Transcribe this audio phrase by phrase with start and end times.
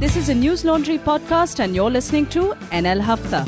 [0.00, 2.42] This is a News Laundry podcast, and you're listening to
[2.82, 3.44] NL Hafta.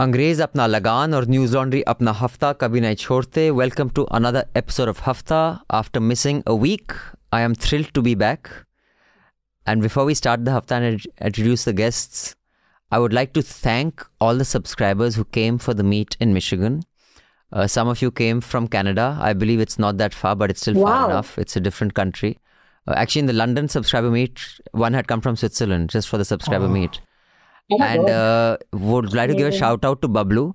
[0.00, 4.88] अंग्रेज अपना लगान और न्यूज लॉन्ड्री अपना हफ्ता कभी नहीं छोड़ते welcome to another episode
[4.88, 5.38] of Hafta
[5.78, 6.92] after missing a week
[7.34, 8.48] I am thrilled to be back
[9.66, 12.18] and before we start the hafta and introduce the guests
[12.92, 16.76] i would like to thank all the subscribers who came for the meet in michigan
[16.82, 20.66] uh, some of you came from canada i believe it's not that far but it's
[20.66, 21.08] still far Wow.
[21.08, 22.30] enough it's a different country
[22.87, 24.39] Uh, actually, in the London subscriber meet,
[24.71, 26.69] one had come from Switzerland just for the subscriber oh.
[26.69, 26.99] meet.
[27.71, 30.53] Oh and uh, would like to give a shout out to Bablu.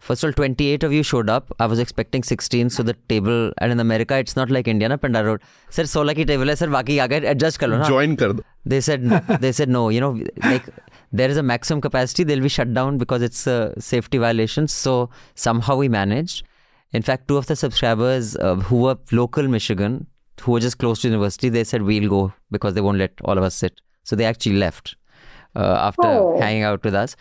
[0.00, 1.50] First of all, 28 of you showed up.
[1.58, 4.96] I was expecting 16, so the table, and in America, it's not like India, na
[4.98, 5.40] Panda Road.
[5.70, 7.88] Sir, 16 ki table hai, sir, baki agar adjust kar lo na.
[7.88, 8.44] Join kar do.
[8.66, 9.02] They said,
[9.40, 10.64] they said no, you know, like,
[11.12, 14.68] there is a maximum capacity, they'll be shut down because it's a safety violation.
[14.68, 16.44] So somehow we managed.
[16.92, 20.06] In fact, two of the subscribers uh, who were local Michigan,
[20.42, 23.38] who were just close to university, they said we'll go because they won't let all
[23.38, 23.80] of us sit.
[24.04, 24.96] So they actually left
[25.56, 26.38] uh, after Oh.
[26.40, 27.16] hanging out with us.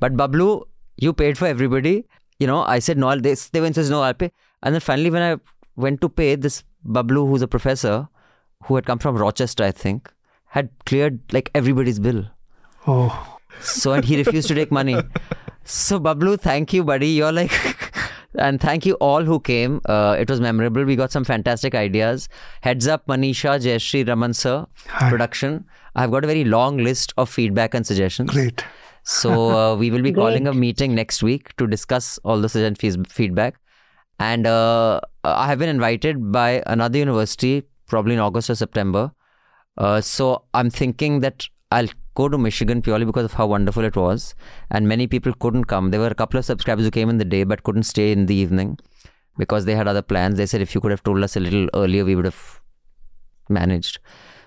[0.00, 0.62] But Bablu,
[0.96, 2.06] you paid for everybody.
[2.38, 3.08] You know, I said no.
[3.08, 4.02] I'll, they they went says no.
[4.02, 4.30] I'll pay.
[4.62, 5.36] And then finally, when I
[5.76, 8.08] went to pay, this Bablu, who's a professor,
[8.64, 10.10] who had come from Rochester, I think,
[10.46, 12.24] had cleared like everybody's bill.
[12.86, 14.96] Oh, So and he refused to take money.
[15.66, 17.08] So Bablu, thank you, buddy.
[17.08, 17.50] You're like,
[18.38, 19.80] and thank you all who came.
[19.86, 20.84] Uh, it was memorable.
[20.84, 22.28] We got some fantastic ideas.
[22.62, 25.10] Heads up, Manisha, Jayashree, Raman sir, Hi.
[25.10, 25.64] production.
[25.94, 28.30] I've got a very long list of feedback and suggestions.
[28.30, 28.64] great.
[29.04, 32.74] So uh, we will be calling a meeting next week to discuss all the suggestion
[32.76, 33.54] fees- feedback.
[34.18, 39.12] And uh, I have been invited by another university, probably in August or September.
[39.76, 43.96] Uh, so I'm thinking that I'll go to Michigan purely because of how wonderful it
[43.96, 44.34] was.
[44.70, 45.90] And many people couldn't come.
[45.90, 48.26] There were a couple of subscribers who came in the day but couldn't stay in
[48.26, 48.78] the evening
[49.36, 50.36] because they had other plans.
[50.36, 52.60] They said if you could have told us a little earlier, we would have
[53.48, 53.98] managed.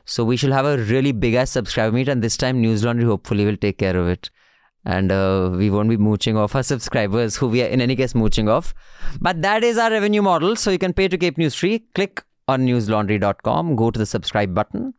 [0.06, 3.06] So we shall have a really big ass subscriber meet, and this time News Laundry
[3.06, 4.30] hopefully will take care of it.
[4.86, 8.16] And uh, we won't be mooching off our subscribers, who we are in any case
[8.16, 8.74] mooching off.
[9.20, 10.56] But that is our revenue model.
[10.56, 11.80] So you can pay to keep News free.
[11.94, 14.94] Click on newslaundry.com, go to the subscribe button,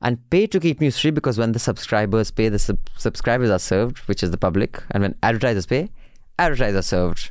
[0.00, 3.58] and pay to keep News free because when the subscribers pay, the sub- subscribers are
[3.58, 4.82] served, which is the public.
[4.90, 5.90] And when advertisers pay,
[6.38, 7.30] advertisers are served.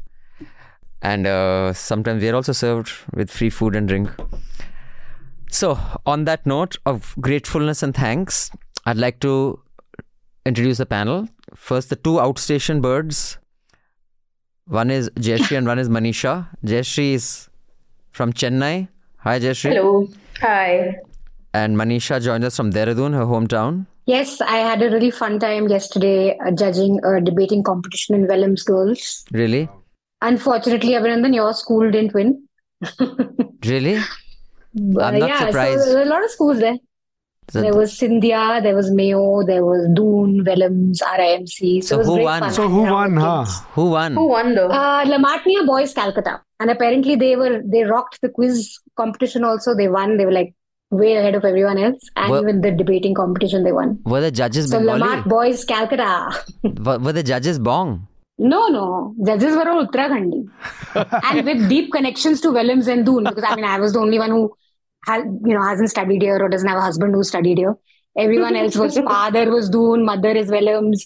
[1.02, 4.10] And uh, sometimes we are also served with free food and drink.
[5.52, 8.52] So, on that note of gratefulness and thanks,
[8.86, 9.60] I'd like to
[10.46, 11.28] introduce the panel.
[11.56, 13.40] First, the two outstation birds.
[14.68, 16.48] One is Jayashree and one is Manisha.
[16.64, 17.50] Jayashree is
[18.12, 18.90] from Chennai.
[19.18, 19.74] Hi, Jayashree.
[19.74, 20.08] Hello.
[20.42, 20.98] Hi.
[21.54, 23.88] And Manisha joined us from Dehradun, her hometown.
[24.06, 28.64] Yes, I had a really fun time yesterday uh, judging a debating competition in Welham's
[28.64, 29.24] Girls.
[29.32, 29.70] Really?
[30.22, 32.44] Unfortunately, Abhinandan, your school didn't win.
[33.66, 33.98] Really?
[34.76, 35.82] I'm not yeah, surprised.
[35.82, 36.78] so there were a lot of schools there.
[37.52, 41.84] So, There was Scindia, there was Mayo, there was Doon, Welham's, RIMC.
[41.84, 42.40] So it was who won?
[42.42, 42.54] fun.
[42.54, 43.46] So who won, huh?
[43.74, 44.14] who won?
[44.14, 44.70] Who won though?
[44.70, 46.42] Uh, La Martiniere Boys Calcutta.
[46.60, 49.76] And apparently they were they rocked the quiz competition also.
[49.76, 50.18] They won.
[50.18, 50.54] They were like
[50.92, 52.02] way ahead of everyone else.
[52.16, 54.00] And Well- even the debating competition they won.
[54.06, 55.02] Were the judges So Bengali?
[55.02, 56.44] Lamart Boys Calcutta.
[56.64, 58.08] Were, were the judges Bong?
[58.38, 59.14] No, no.
[59.26, 60.48] Judges were all Uttarakhandi.
[61.26, 64.18] and with deep connections to Welhams and Doon, because I mean, I was the only
[64.18, 64.54] one who
[65.06, 67.76] had, you know, hasn't studied here or doesn't have a husband who studied here.
[68.18, 71.06] Everyone else was father was Doon, mother is Welhams,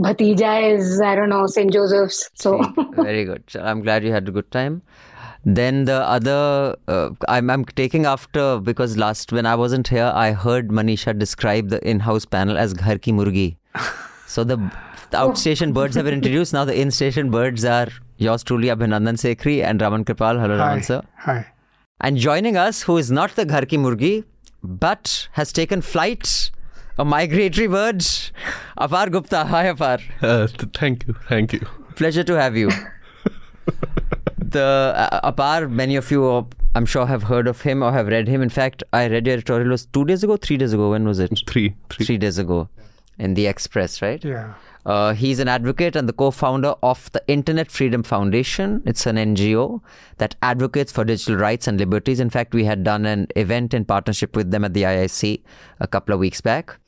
[0.00, 1.72] Bhatija is, I don't know, St.
[1.72, 2.30] Joseph's.
[2.34, 2.62] So,
[2.94, 3.42] Very good.
[3.56, 4.82] I'm glad you had a good time.
[5.44, 10.32] Then the other, uh, I'm, I'm taking after because last when I wasn't here, I
[10.32, 13.56] heard Manisha describe the in-house panel as Ghar ki Murgi.
[14.28, 14.58] So the,
[15.10, 16.52] the outstation birds have been introduced.
[16.52, 17.88] Now the in-station birds are
[18.18, 20.38] yours truly, Abhinandan Sekhri and Raman Kirpal.
[20.38, 20.66] Hello, Hi.
[20.66, 21.02] Raman sir.
[21.20, 21.46] Hi.
[22.02, 24.24] And joining us, who is not the Ghar ki Murgi,
[24.62, 26.50] but has taken flight,
[26.98, 28.00] a migratory bird,
[28.76, 29.46] Apar Gupta.
[29.46, 30.02] Hi, Apar.
[30.20, 31.66] Uh, th- thank you, thank you.
[31.96, 32.70] Pleasure to have you.
[34.50, 36.44] The uh, Apar, many of you, uh,
[36.74, 38.42] I'm sure, have heard of him or have read him.
[38.42, 40.90] In fact, I read your editorial was two days ago, three days ago.
[40.90, 41.42] When was it?
[41.46, 42.06] Three, three.
[42.06, 42.68] Three days ago,
[43.18, 44.24] in the Express, right?
[44.24, 44.54] Yeah.
[44.86, 48.82] Uh, he's an advocate and the co-founder of the Internet Freedom Foundation.
[48.86, 49.82] It's an NGO
[50.16, 52.20] that advocates for digital rights and liberties.
[52.20, 55.42] In fact, we had done an event in partnership with them at the IIC
[55.80, 56.78] a couple of weeks back.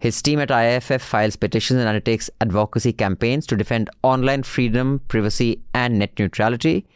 [0.00, 5.62] His team at IFF files petitions and undertakes advocacy campaigns to defend online freedom, privacy,
[5.74, 6.86] and net neutrality.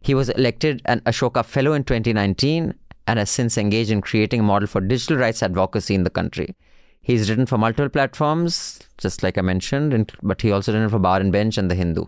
[0.00, 2.74] He was elected an Ashoka Fellow in 2019
[3.06, 6.54] and has since engaged in creating a model for digital rights advocacy in the country.
[7.02, 11.20] He's written for multiple platforms, just like I mentioned, but he also written for Bar
[11.20, 12.04] and Bench and The Hindu.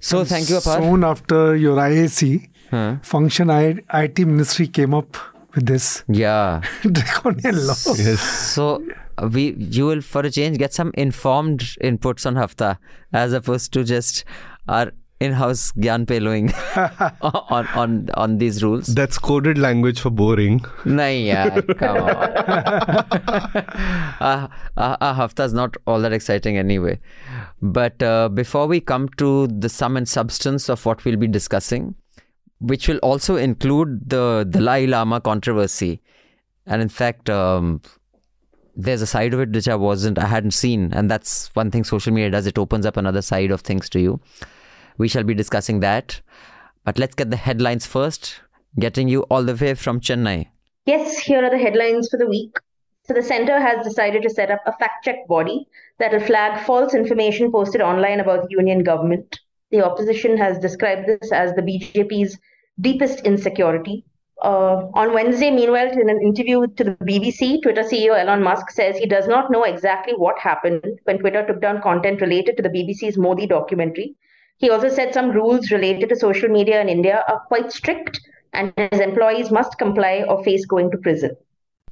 [0.00, 0.80] So thank you, Apar.
[0.82, 2.96] Soon after your IAC Huh.
[3.02, 5.16] function, I, IT ministry came up
[5.54, 6.62] with this Yeah.
[6.82, 7.74] draconian law.
[7.96, 8.20] Yes.
[8.20, 8.84] So
[9.18, 12.78] uh, we you will for a change get some informed inputs on Hafta
[13.12, 14.24] as opposed to just
[14.68, 14.92] our
[15.26, 16.46] in-house gyan peloing
[17.56, 17.90] on on
[18.24, 18.86] on these rules.
[19.00, 20.60] That's coded language for boring.
[20.84, 21.50] Nahi yaar,
[21.82, 22.10] come on.
[24.76, 26.98] uh, Hafta is not all that exciting anyway.
[27.62, 31.94] But uh, before we come to the sum and substance of what we'll be discussing,
[32.60, 36.00] which will also include the Dalai Lama controversy,
[36.66, 37.80] and in fact, um,
[38.76, 41.84] there's a side of it which I wasn't, I hadn't seen, and that's one thing
[41.84, 42.46] social media does.
[42.46, 44.20] It opens up another side of things to you.
[44.96, 46.20] We shall be discussing that.
[46.84, 48.40] But let's get the headlines first,
[48.78, 50.48] getting you all the way from Chennai.
[50.86, 52.56] Yes, here are the headlines for the week.
[53.06, 55.66] So, the center has decided to set up a fact check body
[55.98, 59.40] that will flag false information posted online about the union government.
[59.70, 62.38] The opposition has described this as the BJP's
[62.80, 64.04] deepest insecurity.
[64.42, 68.96] Uh, on Wednesday, meanwhile, in an interview to the BBC, Twitter CEO Elon Musk says
[68.96, 72.68] he does not know exactly what happened when Twitter took down content related to the
[72.68, 74.16] BBC's Modi documentary.
[74.57, 78.19] He also said some rules related to social media in India are quite strict
[78.53, 81.37] and his employees must comply or face going to prison.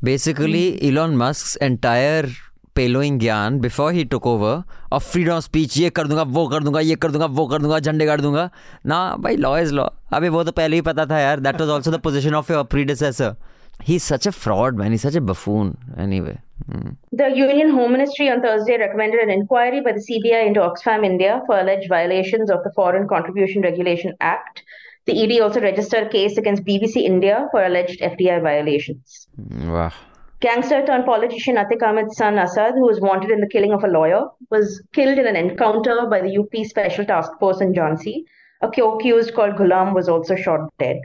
[0.02, 2.28] Basically, Elon Musk's entire
[2.76, 4.62] पेलोइंग ज्ञान before he took over
[4.94, 7.62] of freedom of speech ये कर दूंगा वो कर दूंगा ये कर दूंगा वो कर
[7.62, 8.50] दूंगा झंडे गाड़ दूंगा
[8.88, 11.70] ना भाई लॉ इज लॉ अभी वो तो पहले ही पता था यार that was
[11.70, 13.34] also the position of your predecessor
[13.81, 14.93] He's such a fraud, man.
[14.93, 15.77] He's such a buffoon.
[15.97, 16.39] Anyway.
[16.71, 16.91] Hmm.
[17.11, 21.43] The Union Home Ministry on Thursday recommended an inquiry by the CBI into Oxfam India
[21.47, 24.63] for alleged violations of the Foreign Contribution Regulation Act.
[25.07, 29.27] The ED also registered a case against BBC India for alleged FDI violations.
[29.37, 29.91] Wow.
[30.39, 33.89] Gangster turned politician Atiq Ahmed's son Asad, who was wanted in the killing of a
[33.89, 38.25] lawyer, was killed in an encounter by the UP Special Task Force in Jhansi.
[38.61, 41.01] A co-accused called Ghulam was also shot dead.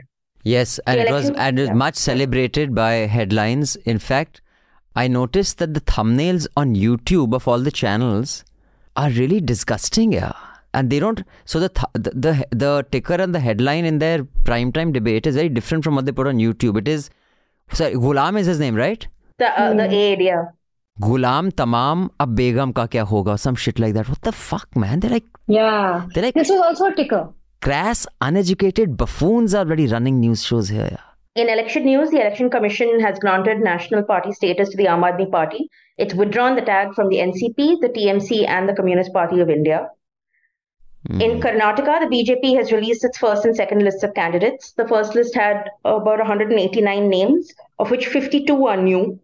[0.50, 3.76] Yes, and it was and it was much celebrated by headlines.
[3.94, 4.40] In fact,
[5.04, 8.36] I noticed that the thumbnails on YouTube of all the channels
[9.04, 10.32] are really disgusting, yeah.
[10.78, 11.22] And they don't.
[11.44, 15.40] So the th- the, the the ticker and the headline in their primetime debate is
[15.42, 16.78] very different from what they put on YouTube.
[16.82, 17.08] It is,
[17.72, 19.06] sorry, Ghulam is his name, right?
[19.38, 20.44] The uh, the aide, yeah.
[21.00, 23.38] Ghulam Tamam ab Begum ka kya hoga?
[23.38, 24.08] Some shit like that.
[24.08, 25.00] What the fuck, man?
[25.00, 26.06] They're like Yeah.
[26.12, 27.28] they're like This was also a ticker.
[27.60, 30.88] Crass, uneducated buffoons are already running news shows here.
[30.90, 31.08] Yeah.
[31.42, 35.30] In election news, the Election Commission has granted national party status to the Aam Aadmi
[35.30, 35.70] Party.
[35.96, 39.88] It's withdrawn the tag from the NCP, the TMC, and the Communist Party of India.
[41.06, 41.20] Hmm.
[41.20, 44.72] In Karnataka, the BJP has released its first and second lists of candidates.
[44.72, 49.20] The first list had about 189 names, of which 52 are new.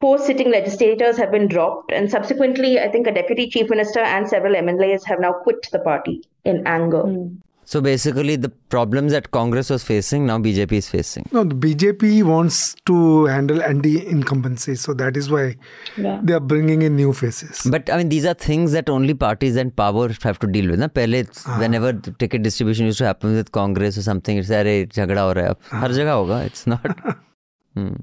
[0.00, 4.28] Four sitting legislators have been dropped, and subsequently, I think a deputy chief minister and
[4.28, 7.02] several MLAs have now quit the party in anger.
[7.02, 7.36] Hmm.
[7.64, 11.28] So basically, the problems that Congress was facing, now BJP is facing.
[11.32, 14.74] No, the BJP wants to handle anti incumbency.
[14.74, 15.56] So that is why
[15.96, 16.20] yeah.
[16.22, 17.66] they are bringing in new faces.
[17.70, 20.78] But I mean, these are things that only parties and power have to deal with.
[20.78, 20.88] Na?
[20.88, 21.26] Pehle.
[21.46, 21.58] Ah.
[21.58, 25.56] Whenever ticket distribution used to happen with Congress or something, it's like, jhagda ho raha
[25.70, 25.78] hai.
[25.78, 26.16] Har ah.
[26.18, 26.44] hoga.
[26.46, 26.84] It's not.
[27.74, 27.94] hmm.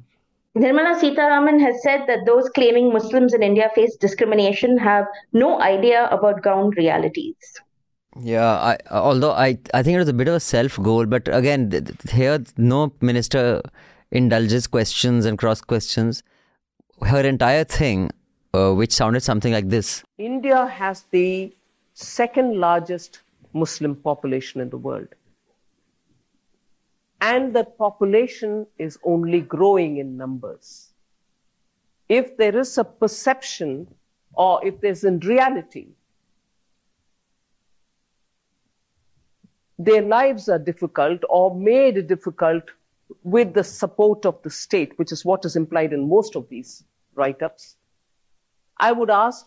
[0.58, 6.10] Nirmala Sitharaman has said that those claiming Muslims in India face discrimination have no idea
[6.10, 7.62] about ground realities.
[8.20, 11.28] Yeah, I, although I, I think it was a bit of a self goal, but
[11.34, 13.62] again, th- here no minister
[14.12, 16.22] indulges questions and cross questions.
[17.02, 18.12] Her entire thing,
[18.54, 21.56] uh, which sounded something like this India has the
[21.94, 23.22] second largest
[23.54, 25.08] Muslim population in the world.
[27.22, 30.90] And the population is only growing in numbers.
[32.10, 33.88] If there is a perception
[34.34, 35.88] or if there's in reality,
[39.86, 42.64] their lives are difficult or made difficult
[43.24, 46.84] with the support of the state, which is what is implied in most of these
[47.16, 47.76] write ups.
[48.78, 49.46] I would ask,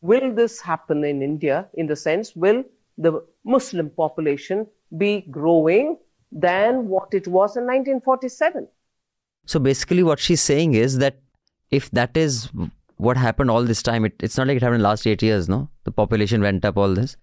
[0.00, 2.64] will this happen in India in the sense, will
[2.98, 4.66] the Muslim population
[4.96, 5.98] be growing
[6.32, 8.68] than what it was in 1947?
[9.46, 11.20] So basically, what she's saying is that
[11.70, 12.48] if that is
[12.96, 15.22] what happened all this time, it, it's not like it happened in the last eight
[15.22, 15.68] years, no?
[15.84, 17.16] The population went up, all this.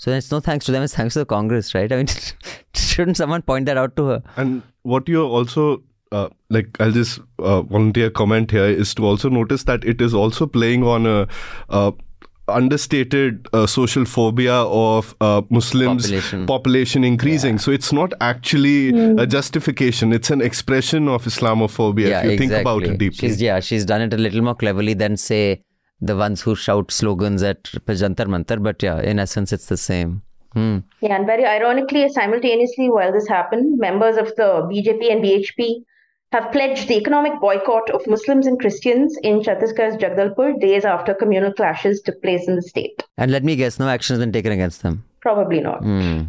[0.00, 1.92] So it's no thanks to them, it's thanks to the Congress, right?
[1.92, 2.06] I mean,
[2.74, 4.22] shouldn't someone point that out to her?
[4.36, 9.28] And what you're also uh, like, I'll just uh, volunteer comment here is to also
[9.28, 11.28] notice that it is also playing on a.
[11.68, 11.92] Uh,
[12.48, 16.46] understated uh, social phobia of uh, Muslims Population.
[16.46, 18.88] population increasing so it's not actually
[19.22, 23.60] a justification it's an expression of Islamophobia if you think about it deeply She's, yeah,
[23.60, 25.62] she's done it a little more cleverly than, say,
[26.00, 28.62] the ones who shout slogans at Jantar Mantar.
[28.62, 30.22] But yeah, in essence, it's the same.
[30.52, 30.78] Hmm.
[31.00, 35.84] Yeah, and very ironically, simultaneously, while this happened, members of the BJP and VHP
[36.32, 41.52] have pledged the economic boycott of Muslims and Christians in Chhattisgarh's Jagdalpur days after communal
[41.52, 43.02] clashes took place in the state.
[43.16, 45.04] And let me guess, no action has been taken against them.
[45.20, 45.82] Probably not.
[45.82, 46.22] Hmm.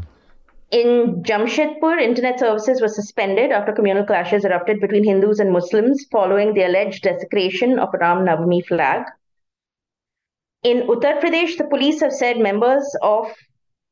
[0.71, 6.53] In Jamshedpur, internet services were suspended after communal clashes erupted between Hindus and Muslims following
[6.53, 9.03] the alleged desecration of a Ram Navami flag.
[10.63, 13.25] In Uttar Pradesh, the police have said members of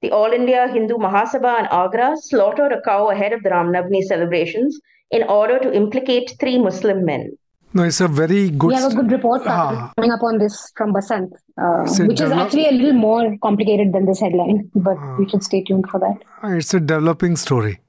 [0.01, 4.01] the All India Hindu Mahasabha in Agra slaughtered a cow ahead of the Ram Navami
[4.03, 7.31] celebrations in order to implicate three Muslim men.
[7.73, 8.67] No, it's a very good.
[8.67, 9.91] We have a good report Ah.
[9.95, 11.33] coming up on this from Basant,
[11.63, 15.15] uh, So which is actually a little more complicated than this headline, but Ah.
[15.17, 16.17] we should stay tuned for that.
[16.59, 17.79] It's a developing story,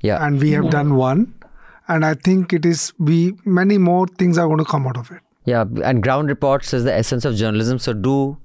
[0.00, 0.24] Yeah.
[0.26, 1.26] and we have done one,
[1.88, 2.92] and I think it is.
[2.98, 3.18] We
[3.60, 5.20] many more things are going to come out of it.
[5.44, 7.78] Yeah, and ground reports is the essence of journalism.
[7.78, 8.38] So do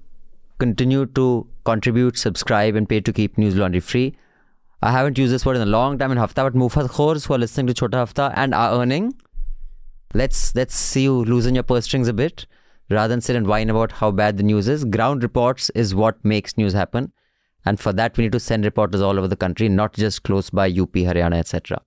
[0.58, 4.18] continue to contribute, subscribe, and pay to keep News Laundry free.
[4.82, 7.34] I haven't used this word in a long time in Hafta, but Mufat Khors who
[7.34, 9.13] are listening to Chota Hafta and are earning,
[10.13, 12.46] let's let's see you loosen your purse strings a bit
[12.89, 14.86] rather than sit and whine about how bad the news is.
[14.86, 17.12] Ground reports is what makes news happen.
[17.66, 20.50] And for that, we need to send reporters all over the country, not just close
[20.50, 21.82] by UP, Haryana, etc.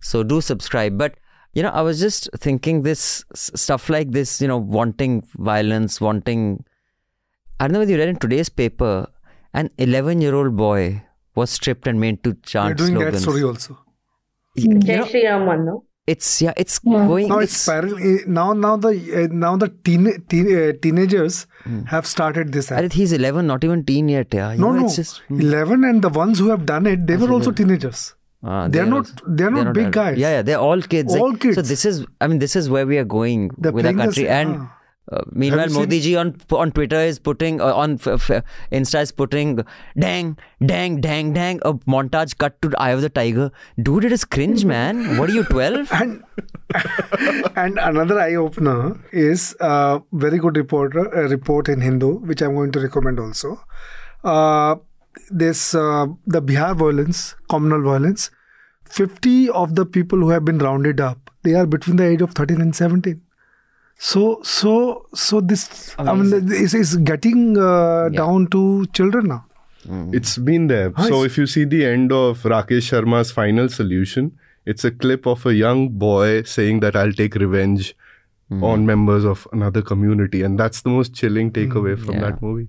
[0.00, 0.96] So do subscribe.
[0.96, 1.14] But
[1.54, 6.64] you know, I was just thinking this stuff like this, you know, wanting violence, wanting.
[7.60, 9.08] I don't know whether you read in today's paper,
[9.54, 11.02] an 11 year old boy
[11.34, 13.12] was stripped and made to We're chant doing slogans.
[13.14, 13.78] that story also.
[14.54, 15.84] You Jai know, Shri Ram no?
[16.06, 17.06] it's yeah, it's Yeah.
[17.06, 17.28] going.
[17.28, 17.98] Now it's parallel.
[18.12, 18.90] eh, Now, now the
[19.24, 21.46] uh, now the teen, teen uh, teenagers
[21.86, 22.70] have started this.
[22.72, 22.92] I Act.
[22.94, 24.32] he's 11, not even teen yet.
[24.32, 25.18] Yeah, You No, know, no, it's just.
[25.28, 25.40] hmm.
[25.40, 28.14] eleven, and the ones who have done it, they were also teenagers.
[28.44, 29.94] Ah, They're not- also- they're not big adults.
[29.94, 30.18] guys.
[30.18, 31.14] Yeah, yeah, they're all kids.
[31.14, 31.68] All So kids.
[31.68, 34.24] this is, I mean, this is where we are going They're with our country.
[34.26, 35.16] same- and ah.
[35.18, 37.96] uh, meanwhile, Modi ji on on Twitter is putting uh, on
[38.80, 39.54] Insta is putting
[40.04, 40.30] dang,
[40.72, 43.48] dang, dang, dang a montage cut to Eye of the Tiger.
[43.88, 45.02] Dude, it is cringe, man.
[45.18, 45.94] What are you, twelve?
[46.00, 46.22] And
[47.64, 48.78] and another eye opener
[49.12, 53.56] is a very good reporter a report in Hindu, which I'm going to recommend also.
[55.30, 58.30] This uh, the Bihar violence, communal violence.
[58.84, 62.32] Fifty of the people who have been rounded up, they are between the age of
[62.32, 63.20] thirteen and seventeen.
[63.98, 69.44] So so so this I mean this is getting uh, down to children now.
[70.12, 70.92] It's been there.
[71.08, 74.32] So if you see the end of Rakesh Sharma's final solution,
[74.66, 77.94] it's a clip of a young boy saying that I'll take revenge
[78.62, 82.20] on members of another community, and that's the most chilling takeaway from Yeah.
[82.30, 82.68] that movie.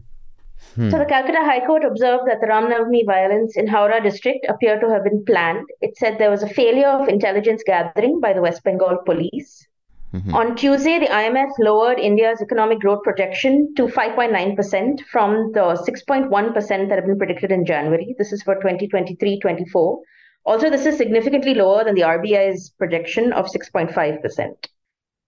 [0.75, 0.89] Hmm.
[0.89, 4.81] So the Calcutta High Court observed that the Ram Navami violence in Howrah district appeared
[4.81, 5.65] to have been planned.
[5.81, 9.67] It said there was a failure of intelligence gathering by the West Bengal police.
[10.13, 10.33] Mm-hmm.
[10.33, 16.95] On Tuesday, the IMF lowered India's economic growth projection to 5.9% from the 6.1% that
[16.95, 18.15] had been predicted in January.
[18.17, 19.97] This is for 2023-24.
[20.45, 24.67] Also, this is significantly lower than the RBI's projection of 6.5%.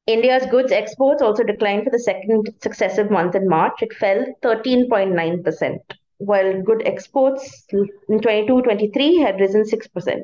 [0.08, 3.74] India's goods exports also declined for the second successive month in March.
[3.82, 5.78] It fell 13.9%,
[6.18, 10.22] while good exports in 22 23 had risen 6%.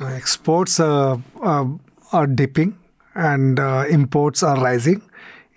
[0.00, 1.64] Uh, exports uh, uh,
[2.12, 2.78] are dipping
[3.14, 5.02] and uh, imports are rising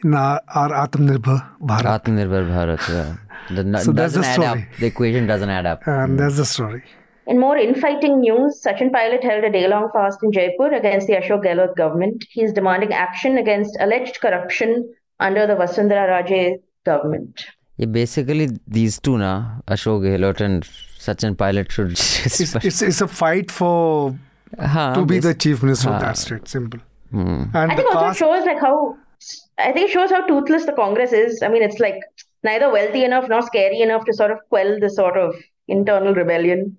[0.03, 2.03] in our, our Atmanirbhar Bharat.
[2.03, 2.89] Atmanirbhar Bharat.
[2.89, 3.15] Yeah.
[3.55, 4.47] The, n- So that's doesn't the add story.
[4.63, 4.79] up.
[4.79, 5.87] The equation doesn't add up.
[5.87, 6.83] And that's the story.
[7.31, 11.13] In more infighting news, Sachin Pilot held a day long fast in Jaipur against the
[11.13, 12.25] Ashok Gehlot government.
[12.29, 17.45] He is demanding action against alleged corruption under the Vasundhara Raje government.
[17.77, 20.63] Yeah, basically, these two, na, Ashok Gehlot and
[21.00, 22.41] Sachin Pilot should just.
[22.41, 24.13] It's, it's, it's a fight for
[24.59, 26.50] Haan, to be the chief minister of that state.
[26.50, 26.81] Simple.
[27.11, 27.43] Hmm.
[27.53, 28.97] And I think also it shows like how
[29.57, 31.41] I think it shows how toothless the Congress is.
[31.41, 31.95] I mean, it's like
[32.43, 35.33] neither wealthy enough nor scary enough to sort of quell this sort of
[35.69, 36.77] internal rebellion.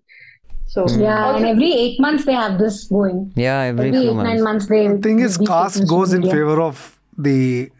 [0.74, 3.18] So Yeah, also- and every eight months they have this going.
[3.36, 4.28] Yeah, every, Every few eight, months.
[4.30, 4.82] nine months they.
[4.88, 6.84] the thing is, these caste goes to in favor of
[7.26, 7.70] the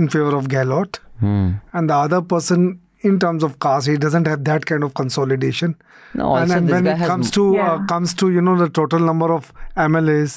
[0.00, 1.50] in favor of Gehlot, Hmm.
[1.72, 2.64] and the other person
[3.10, 5.76] in terms of caste, he doesn't have that kind of consolidation.
[6.14, 7.86] No, and also and this when guy it has comes m- to uh, Yeah.
[7.92, 10.36] comes to you know the total number of MLAs,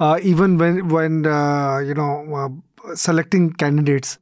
[0.00, 2.10] uh, even when when uh, you know
[2.42, 4.18] uh, selecting candidates,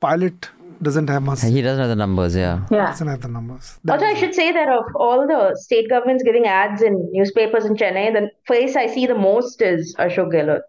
[0.00, 0.50] Pilot
[0.82, 1.42] doesn't have much.
[1.42, 2.66] He doesn't have the numbers, yeah.
[2.70, 2.86] Yeah.
[2.86, 3.78] doesn't have the numbers.
[3.84, 7.08] That Also, I is- should say that of all the state governments giving ads in
[7.12, 10.60] newspapers in Chennai, the face I see the most is Ashok Gehlot.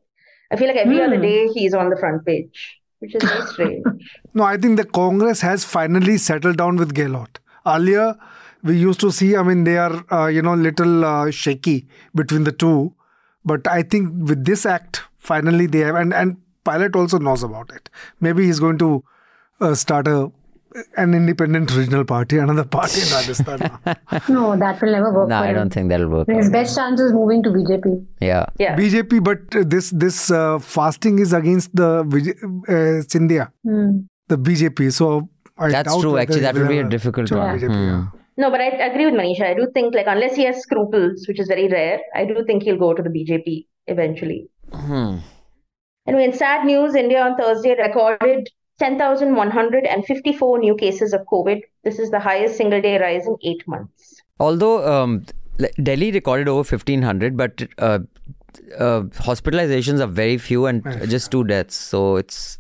[0.52, 3.84] I feel like every other day he's on the front page, which is very strange.
[4.34, 7.38] No, I think the Congress has finally settled down with Gehlot.
[7.66, 8.16] Earlier,
[8.64, 12.44] we used to see, I mean, they are, uh, you know, little uh, shaky between
[12.44, 12.94] the two.
[13.46, 17.72] But I think with this act, finally they have, and, and Pilot also knows about
[17.74, 17.90] it.
[18.22, 19.04] Maybe he's going to
[19.64, 20.32] uh, start a
[20.98, 23.60] an independent regional party, another party in Rajasthan.
[24.36, 25.30] No, that will never work.
[25.30, 25.56] No, for I him.
[25.58, 26.28] don't think that'll work.
[26.28, 27.92] His best chance is moving to BJP.
[28.30, 28.48] Yeah.
[28.64, 28.76] Yeah.
[28.80, 29.38] BJP, but
[29.76, 32.42] this this uh, fasting is against the Vij-
[32.78, 33.92] uh, Scindia, Hmm.
[34.34, 34.92] the BJP.
[35.02, 35.12] So
[35.60, 36.14] I That's doubt true.
[36.14, 37.60] whether Actually, that will would be a difficult one.
[37.60, 37.88] BJP, Hmm.
[37.92, 38.04] yeah.
[38.46, 39.46] No, but I agree with Manisha.
[39.52, 42.64] I do think, like, unless he has scruples, which is very rare, I do think
[42.64, 43.68] he'll go to the BJP
[43.98, 44.40] eventually.
[44.74, 45.18] Hmm.
[46.08, 48.50] Anyway, in sad news, India on Thursday recorded
[48.80, 51.62] 10,154 new cases of COVID.
[51.84, 54.22] This is the highest single day rise in eight months.
[54.40, 55.26] Although um,
[55.82, 58.00] Delhi recorded over 1500, but uh,
[58.78, 61.76] uh, hospitalizations are very few and just two deaths.
[61.76, 62.58] So it's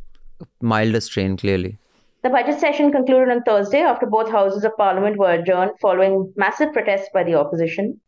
[0.62, 1.77] milder strain, clearly.
[2.24, 6.72] The budget session concluded on Thursday after both houses of parliament were adjourned following massive
[6.72, 8.00] protests by the opposition.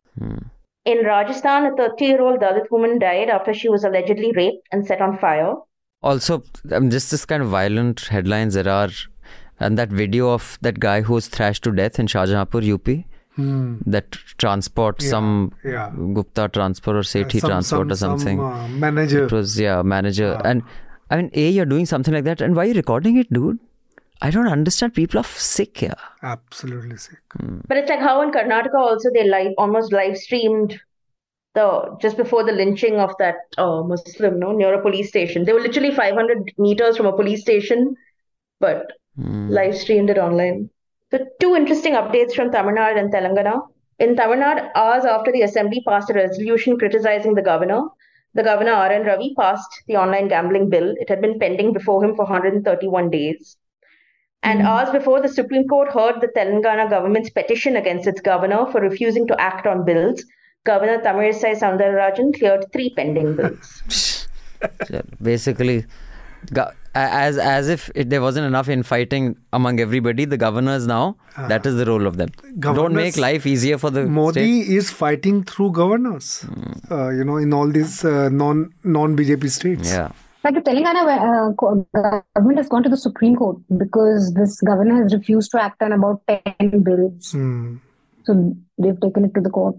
[0.85, 4.85] In Rajasthan, a 30 year old Dalit woman died after she was allegedly raped and
[4.85, 5.55] set on fire.
[6.03, 8.89] Also, um, just this kind of violent headlines there are,
[9.59, 13.05] and that video of that guy who was thrashed to death in Shahjahanpur, UP.
[13.37, 15.91] That transport, Yeah, some yeah.
[16.13, 18.37] Gupta transport or Sethi Some- transport or something.
[18.37, 19.25] Some, uh, manager.
[19.25, 20.39] It was yeah, manager.
[20.45, 20.63] And
[21.11, 23.59] I mean, A, you're doing something like that, and why are you recording it, dude?
[24.21, 24.93] I don't understand.
[24.93, 25.95] People are sick here.
[26.23, 27.17] Absolutely sick.
[27.67, 30.79] But it's like how in Karnataka also they live almost live streamed
[31.55, 35.45] the just before the lynching of that uh, Muslim no near a police station.
[35.45, 37.95] They were literally 500 meters from a police station,
[38.59, 38.91] but
[39.49, 40.69] live streamed it online.
[41.11, 43.61] So two interesting updates from Tamil Nadu and Telangana.
[43.99, 47.81] In Tamil Nadu, hours after the assembly passed a resolution criticizing the governor,
[48.33, 49.05] the governor R.N.
[49.05, 50.93] Ravi passed the online gambling bill.
[50.97, 53.55] It had been pending before him for 131 days.
[54.43, 58.81] And hours before, the Supreme Court heard the Telangana government's petition against its governor for
[58.81, 60.23] refusing to act on bills.
[60.65, 64.27] Governor Tamilisai Soundararajan cleared three pending bills.
[65.21, 65.85] Basically,
[66.95, 71.75] as as if it, there wasn't enough infighting among everybody, the governors now that is
[71.75, 72.29] the role of them.
[72.59, 74.75] Don't make life easier for the Modi state.
[74.75, 76.45] is fighting through governors,
[76.89, 79.91] uh, you know, in all these uh, non non BJP states.
[79.91, 80.11] Yeah.
[80.43, 81.03] Like the Telangana
[81.49, 81.87] uh, co-
[82.35, 85.91] government has gone to the Supreme Court because this governor has refused to act on
[85.91, 87.31] about 10 bills.
[87.31, 87.77] Hmm.
[88.25, 89.75] So they've taken it to the court.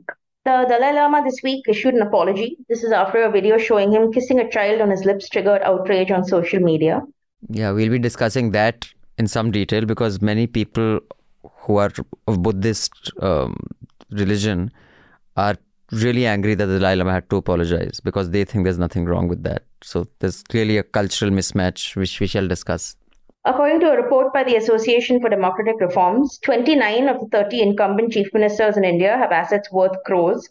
[0.47, 2.57] The Dalai Lama this week issued an apology.
[2.69, 6.13] This is after a video showing him kissing a child on his lips triggered outrage
[6.13, 7.03] on social media.
[7.49, 8.87] Yeah, we'll be discussing that
[9.19, 11.01] in some detail because many people
[11.43, 11.91] who are
[12.29, 13.57] of Buddhist um,
[14.11, 14.71] religion
[15.37, 15.57] are
[15.91, 19.27] really angry that the Dalai Lama had to apologize because they think there's nothing wrong
[19.27, 19.65] with that.
[19.83, 22.95] So there's clearly a cultural mismatch, which we shall discuss.
[23.47, 28.13] According to a report by the Association for Democratic Reforms, 29 of the 30 incumbent
[28.13, 30.49] chief ministers in India have assets worth crores.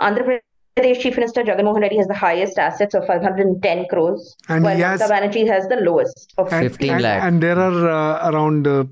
[0.00, 0.40] Andhra
[0.76, 4.74] Pradesh Chief Minister Jagan Mohan Reddy has the highest assets of 510 crores, And while
[4.74, 7.22] he has- Mamata Banerjee has the lowest of And, 15 and, lakh.
[7.22, 8.84] and there are uh, around uh,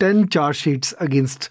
[0.00, 1.48] 10 charge sheets against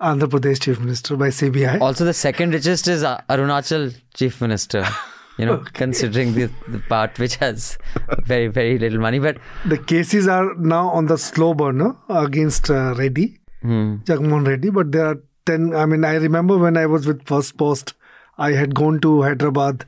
[0.00, 1.80] Andhra Pradesh Chief Minister by CBI.
[1.80, 4.84] Also, the second richest is uh, Arunachal Chief Minister.
[5.38, 7.78] You know, considering the, the part which has
[8.24, 9.20] very, very little money.
[9.20, 14.70] But The cases are now on the slow burner against uh, Reddy, hmm, Jagmohan Reddy,
[14.70, 15.74] but there are 10.
[15.74, 17.94] I mean, I remember when I was with First Post,
[18.36, 19.84] I had gone to Hyderabad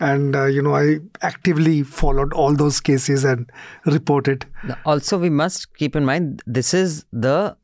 [0.00, 3.50] and, uh, you know, I actively followed all those cases and
[3.86, 4.46] reported.
[4.84, 7.56] also we must keep in mind this is the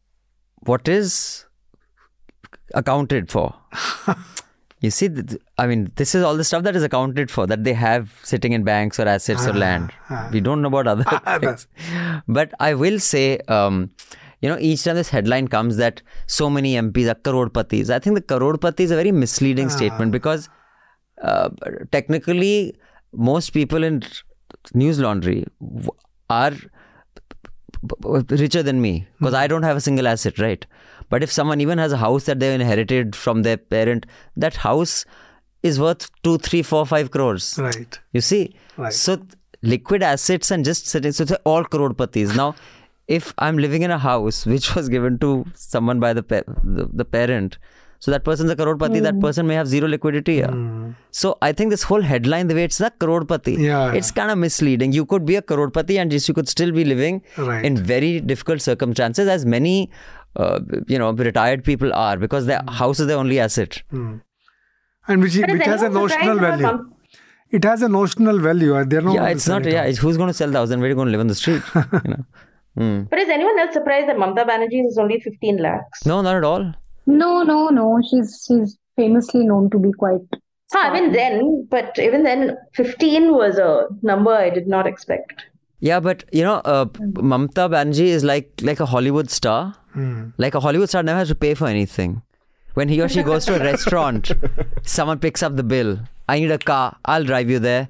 [0.61, 1.47] what is
[2.75, 3.55] accounted for.
[4.81, 5.11] You see,
[5.59, 8.53] I mean, this is all the stuff that is accounted for that they have sitting
[8.53, 9.93] in banks or assets or ah, land.
[10.09, 10.31] Ah.
[10.33, 11.67] We don't know about other ah, things.
[12.27, 13.91] But I will say, um,
[14.41, 18.17] you know, each time this headline comes that so many MPs are crorpatis, I think
[18.17, 20.49] the crorpati is a very misleading statement because
[21.21, 21.51] uh,
[21.93, 22.75] technically
[23.13, 24.03] most people in
[24.73, 25.45] news laundry
[26.31, 26.53] are
[28.31, 29.41] richer than me because hmm.
[29.41, 30.65] I don't have a single asset, right?
[31.11, 35.05] But if someone even has a house that they inherited from their parent, that house
[35.63, 37.59] is worth two, three, four, five crores.
[37.59, 37.99] Right.
[38.13, 38.55] You see?
[38.77, 38.93] Right.
[38.93, 39.21] So
[39.63, 42.35] liquid assets and just sitting, so they're all crorpatis.
[42.35, 42.55] Now,
[43.09, 46.89] if I'm living in a house which was given to someone by the pa- the,
[46.93, 47.59] the parent,
[47.99, 49.21] so that person's a crorepati, that hmm.
[49.21, 50.47] person may have zero liquidity here.
[50.47, 50.93] Hmm.
[51.11, 54.39] So I think this whole headline, the way it's a crorepati, Yeah, it's kind of
[54.39, 54.93] misleading.
[54.93, 57.63] You could be a crorepati and just you could still be living Right.
[57.63, 59.91] in very difficult circumstances, as many
[60.37, 63.83] uh, you know retired people are, because their house is their only asset.
[65.09, 66.63] And which, which has a notional value.
[66.63, 66.95] Mam-
[67.51, 68.85] It has a notional value.
[68.85, 69.67] They're not yeah, it's not.
[69.67, 71.13] it Yeah, it's, who's going to sell the house and where are you going to
[71.13, 71.63] live on the street?
[71.75, 72.25] you know.
[72.77, 73.03] Hmm.
[73.11, 76.07] But is anyone else surprised that Mamta Banerjee is only 15 lakhs?
[76.07, 76.73] No, not at all.
[77.07, 78.01] No, no, no.
[78.09, 80.21] She's she's famously known to be quite.
[80.73, 85.47] Huh, even then, but even then, 15 was a number I did not expect.
[85.81, 89.75] Yeah, but you know, uh, Mamta Banerjee is like like a Hollywood star.
[89.97, 90.33] Mm.
[90.39, 92.23] Like a Hollywood star never has to pay for anything.
[92.75, 94.31] When he or she goes to a restaurant,
[94.85, 95.99] someone picks up the bill.
[96.29, 96.97] I need a car.
[97.05, 97.89] I'll drive you there.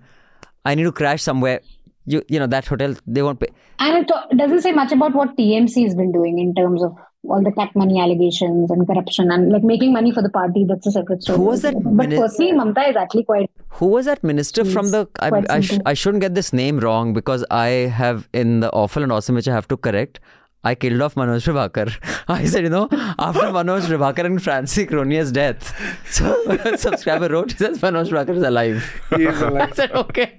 [0.64, 1.60] I need to crash somewhere.
[2.06, 3.48] You you know that hotel they won't pay.
[3.78, 6.96] And it to- doesn't say much about what TMC has been doing in terms of
[7.28, 10.64] all the cat money allegations and corruption and like making money for the party.
[10.66, 11.36] That's a separate story.
[11.38, 13.50] Who was that But mini- personally, Mamta is actually quite.
[13.80, 15.06] Who was that minister from the?
[15.20, 17.66] I, I, sh- I shouldn't get this name wrong because I
[18.00, 20.20] have in the awful and awesome which I have to correct.
[20.62, 22.24] I killed off Manoj Prabhakar.
[22.28, 25.74] I said, you know, after Manoj Prabhakar and Francis Cronje's death,
[26.10, 26.36] so
[26.76, 29.02] subscriber wrote, he says Manoj Prabhakar is alive.
[29.16, 29.72] He is alive.
[29.72, 30.38] I said, okay.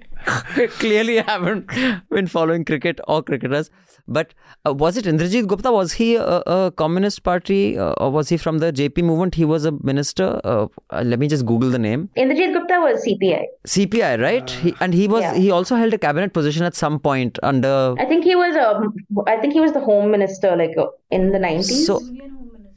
[0.78, 1.66] Clearly, I haven't
[2.08, 3.70] been following cricket or cricketers.
[4.08, 4.34] But
[4.66, 5.72] uh, was it Indrajit Gupta?
[5.72, 9.34] Was he a, a Communist Party uh, or was he from the JP movement?
[9.34, 10.40] He was a minister.
[10.44, 12.10] Uh, uh, let me just Google the name.
[12.16, 13.44] Indrajit Gupta was CPI.
[13.66, 14.50] CPI, right?
[14.50, 15.34] he, and he was yeah.
[15.34, 17.94] he also held a cabinet position at some point under.
[17.98, 18.94] I think he was um,
[19.26, 21.86] I think he was the home minister like uh, in the 90s.
[21.86, 22.00] So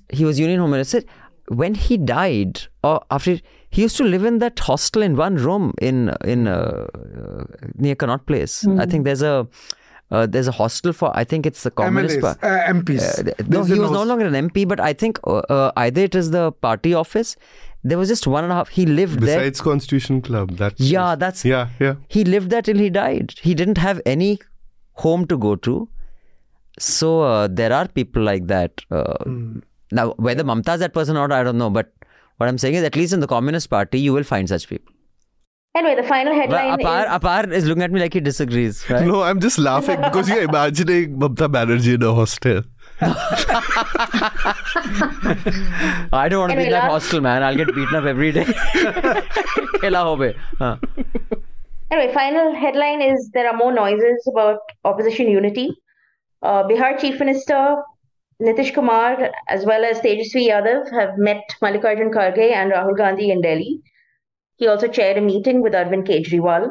[0.10, 1.02] he was Union Home Minister.
[1.48, 5.74] When he died, or after he used to live in that hostel in one room
[5.82, 7.44] in in uh, uh,
[7.76, 8.66] near Connaught Place.
[8.80, 9.48] I think there's a
[10.12, 12.48] uh, there's a hostel for I think it's the Communist MLAs, Party.
[12.48, 13.28] uh, MPs.
[13.28, 16.02] Uh, no, he an was no longer an MP, but I think uh, uh, either
[16.02, 17.36] it is the party office.
[17.84, 18.70] There was just one and a half.
[18.70, 19.40] He lived there.
[19.40, 21.96] Besides Constitution Club, that's Yeah, that's yeah, yeah.
[22.08, 23.34] he lived there till he died.
[23.42, 24.40] He didn't have any
[24.94, 25.88] home to go to.
[26.80, 28.82] So uh, there are people like that.
[28.92, 29.14] Uh,
[29.92, 31.70] Now, whether Mamta is that person or not, I don't know.
[31.70, 31.92] But
[32.38, 34.92] what I'm saying is, at least in the Communist Party, you will find such people.
[35.76, 38.90] Anyway, the final But headline Apar, is Apar is looking at me like he disagrees.
[38.90, 39.06] Right?
[39.06, 42.64] No, I'm just laughing because you're imagining Mamta Banerjee in a hostel.
[46.14, 47.44] I don't want to be in that last- hostel, man.
[47.44, 48.46] I'll get beaten up every day.
[49.84, 50.34] Khela ho be.
[50.60, 50.78] Huh.
[51.92, 55.72] Anyway, final headline is there are more noises about opposition unity.
[56.42, 57.76] Uh, Bihar Chief Minister
[58.42, 63.42] Nitish Kumar as well as Tejashwi Yadav have met Mallikarjun Kharge and Rahul Gandhi in
[63.42, 63.82] Delhi.
[64.58, 66.70] He also chaired a meeting with Arvind Kejriwal.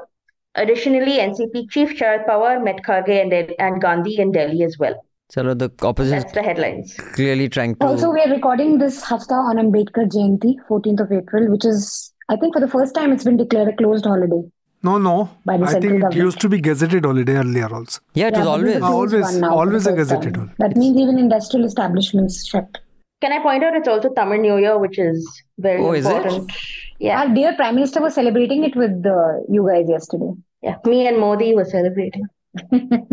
[0.55, 4.95] Additionally, NCP Chief Sharad Pawar met Kharge and, Del- and Gandhi in Delhi as well.
[5.31, 6.95] So the opposition That's the headlines.
[7.15, 7.87] clearly trying to.
[7.87, 12.37] Also, we are recording this hafta on Ambedkar Jayanti, 14th of April, which is, I
[12.37, 14.43] think, for the first time, it's been declared a closed holiday.
[14.83, 15.31] No, no.
[15.47, 18.01] By the I central think it used to be gazetted holiday earlier also.
[18.13, 18.67] yeah, it was Yeah, but always.
[18.67, 20.47] this is a closed Always- now always a gazetted time.
[20.47, 20.55] one.
[20.59, 22.79] That means even industrial establishments shut.
[23.21, 26.15] Can I point out it's also Tamil New Year, which is very Oh, is it?
[26.17, 26.53] important.
[27.01, 30.33] Yeah, Our dear Prime Minister was celebrating it with uh, you guys yesterday.
[30.63, 30.77] yeah.
[30.85, 32.27] Me and Modi were celebrating.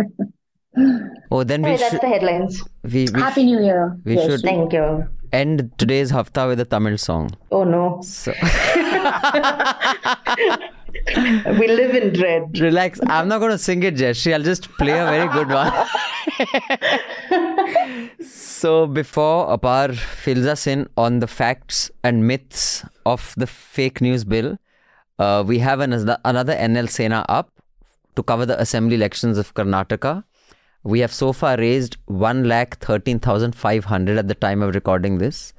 [1.33, 2.01] Oh, then we Anyway, that's should.
[2.01, 2.63] the headlines.
[2.83, 3.97] We, we Happy New Year.
[4.05, 4.25] we Yes.
[4.25, 5.05] should- Thank you.
[5.33, 7.31] end today's hafta with a Tamil song.
[7.51, 7.99] Oh no.
[8.01, 8.31] So
[11.60, 12.60] We live in dread.
[12.60, 12.99] relax.
[13.08, 14.34] I'm not going to sing it, Jeshri.
[14.34, 15.71] I'll just play a very good one.
[18.21, 24.23] so before Apar fills us in on the facts and myths of the fake news
[24.23, 24.58] bill,
[25.19, 25.93] uh, we have an,
[26.25, 27.51] another NL Sena up
[28.15, 30.23] to cover the assembly elections of Karnataka.
[30.84, 34.73] We have so far raised one lakh thirteen thousand five hundred at the time of
[34.73, 35.54] recording this.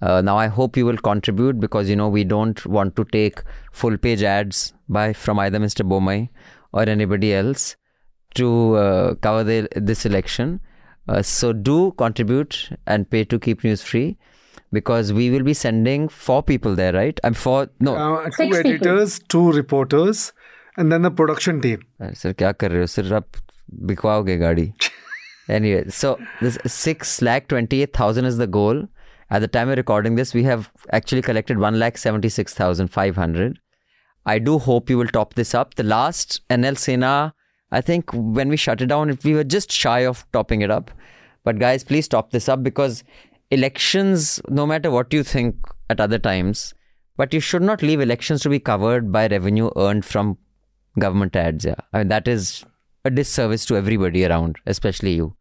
[0.00, 3.42] Uh, now I hope you will contribute because you know we don't want to take
[3.72, 5.86] full page ads by from either Mr.
[5.88, 6.28] Bommai
[6.72, 7.76] or anybody else
[8.34, 10.60] to uh, cover the, this election.
[11.08, 14.16] Uh, so do contribute and pay to keep news free
[14.72, 17.18] because we will be sending four people there, right?
[17.24, 19.26] I'm four no uh, two Six editors, people.
[19.28, 20.32] two reporters,
[20.76, 21.80] and then the production team.
[22.00, 22.86] Uh, sir, क्या कर रहे हो?
[22.86, 23.26] Sir, आप
[23.86, 24.72] बिकवाओगे गाड़ी.
[25.48, 28.86] Anyway, so this six lakh twenty eight thousand is the goal
[29.30, 33.58] at the time of recording this we have actually collected 1 lakh 76500
[34.26, 37.12] i do hope you will top this up the last nl sena
[37.70, 40.90] i think when we shut it down we were just shy of topping it up
[41.44, 43.04] but guys please top this up because
[43.50, 45.56] elections no matter what you think
[45.90, 46.74] at other times
[47.18, 50.38] but you should not leave elections to be covered by revenue earned from
[50.98, 51.64] government ads.
[51.64, 52.64] Yeah, I mean that is
[53.04, 55.34] a disservice to everybody around, especially you.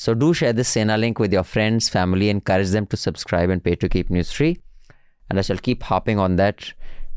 [0.00, 3.62] So do share this Sena link with your friends, family, encourage them to subscribe and
[3.62, 4.58] pay to keep news free.
[5.28, 6.72] And I shall keep hopping on that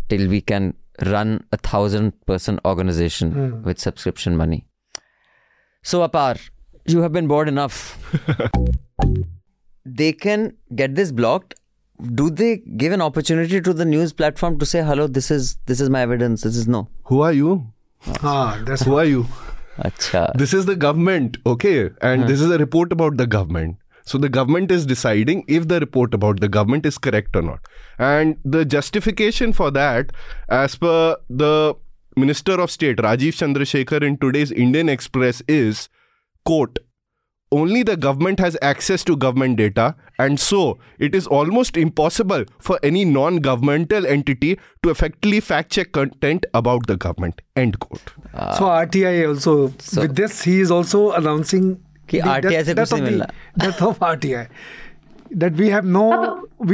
[0.09, 0.73] till we can
[1.05, 4.65] run a thousand person organization with subscription money.
[5.81, 6.37] So Apar,
[6.85, 7.77] you have been bored enough.
[9.85, 11.55] they can get this blocked
[12.15, 15.79] do they give an opportunity to the news platform to say hello this is this
[15.79, 17.67] is my evidence this is no Who are you?
[18.21, 19.25] Ah, that's Who are you?
[20.35, 21.89] This is the government, okay?
[22.01, 22.27] And hmm.
[22.27, 23.77] this is a report about the government.
[24.05, 27.59] So the government is deciding if the report about the government is correct or not.
[27.97, 30.11] And the justification for that,
[30.49, 31.75] as per the
[32.17, 35.89] Minister of State Rajeev Chandrasekhar in today's Indian Express is,
[36.45, 36.79] quote,
[37.52, 42.78] only the government has access to government data, and so it is almost impossible for
[42.82, 47.40] any non governmental entity to effectively fact check content about the government.
[47.56, 48.12] End quote.
[48.58, 49.54] so RTI also
[50.02, 51.70] with this he is also announcing
[52.12, 54.44] कि the RTI death- से death कुछ नहीं of the- मिलना। death of RTI
[55.44, 56.04] that we have no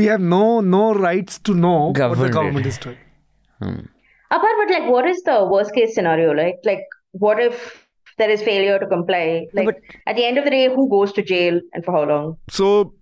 [0.01, 0.43] we have no
[0.75, 2.75] no rights to know what the Government government data.
[2.75, 3.89] is doing.
[4.31, 6.33] Apart, but like, what is the worst case scenario?
[6.43, 7.65] Like, like, what if
[8.20, 9.48] there is failure to comply?
[9.54, 12.38] Like, at the end of the day, who goes to jail and for how long?
[12.50, 12.94] So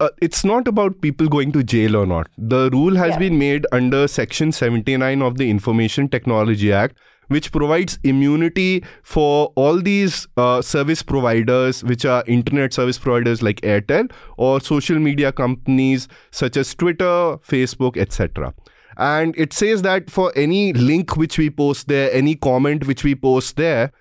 [0.00, 2.28] uh, it's not about people going to jail or not.
[2.36, 3.18] The rule has Yeah.
[3.18, 6.96] been made under Section 79 of the Information Technology Act,
[7.28, 13.60] which provides immunity for all these uh, service providers, which are internet service providers like
[13.60, 18.52] Airtel or social media companies such as Twitter, Facebook, etc.
[18.98, 23.14] And it says that for any link which we post there, any comment which we
[23.14, 23.92] post there,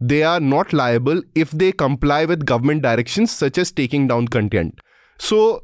[0.00, 4.80] they are not liable if they comply with government directions such as taking down content.
[5.18, 5.62] So,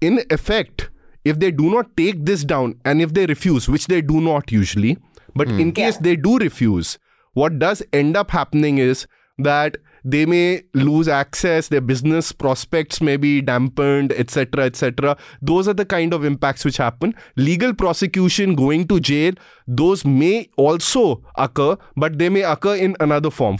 [0.00, 0.90] in effect,
[1.24, 4.50] if they do not take this down and if they refuse, which they do not
[4.50, 4.98] usually,
[5.36, 5.60] but hmm.
[5.60, 6.98] in case they do refuse,
[7.34, 9.06] what does end up happening is
[9.38, 14.64] that they may lose access, their business prospects may be dampened, etc.
[14.64, 15.16] etc.
[15.40, 17.14] Those are the kind of impacts which happen.
[17.36, 19.34] Legal prosecution, going to jail,
[19.66, 23.58] those may also occur, but they may occur in another form.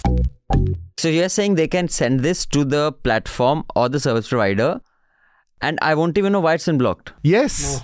[0.98, 4.80] So you're saying they can send this to the platform or the service provider,
[5.60, 7.12] and I won't even know why it's been blocked.
[7.22, 7.82] Yes.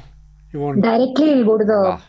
[0.52, 2.02] You want Directly, it'll go to the ah.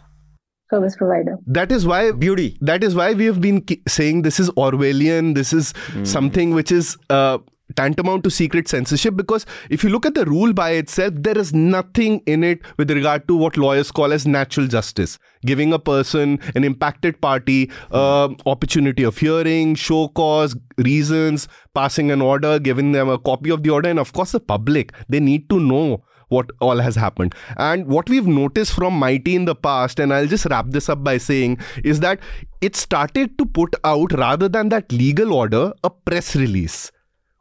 [0.70, 1.38] Service provider.
[1.48, 2.58] That is why Beauty.
[2.62, 5.36] That is why we have been ki- saying this is Orwellian.
[5.36, 7.40] This is something which is uh,
[7.76, 9.16] tantamount to secret censorship.
[9.16, 12.92] Because if you look at the rule by itself, there is nothing in it with
[12.92, 18.30] regard to what lawyers call as natural justice, giving a person, an impacted party, uh,
[18.46, 23.70] opportunity of hearing, show cause, reasons, passing an order, giving them a copy of the
[23.70, 24.94] order, and of course the public.
[25.08, 27.36] They need to know what all has happened.
[27.58, 31.04] And what we've noticed from MeitY in the past, and I'll just wrap this up
[31.04, 32.20] by saying, is that
[32.62, 36.92] it started to put out, rather than that legal order, a press release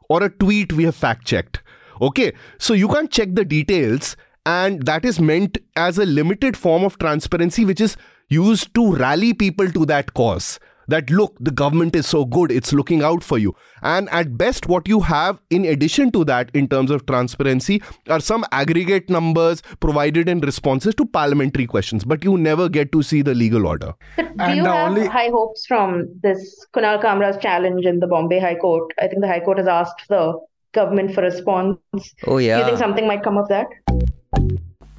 [0.09, 1.61] or a tweet we have fact checked.
[2.01, 6.83] Okay, so you can't check the details, and that is meant as a limited form
[6.83, 7.95] of transparency, which is
[8.29, 10.59] used to rally people to that cause.
[10.89, 13.55] That look, the government is so good, it's looking out for you.
[13.83, 18.19] And at best, what you have in addition to that, in terms of transparency, are
[18.19, 23.21] some aggregate numbers provided in responses to parliamentary questions, but you never get to see
[23.21, 23.93] the legal order.
[24.17, 28.07] But do And you have only- high hopes from this Kunal Kamra's challenge in the
[28.07, 28.91] Bombay High Court?
[28.99, 30.33] I think the High Court has asked the
[30.73, 31.77] government for response.
[32.25, 32.55] Oh yeah.
[32.57, 33.67] Do you think something might come of that?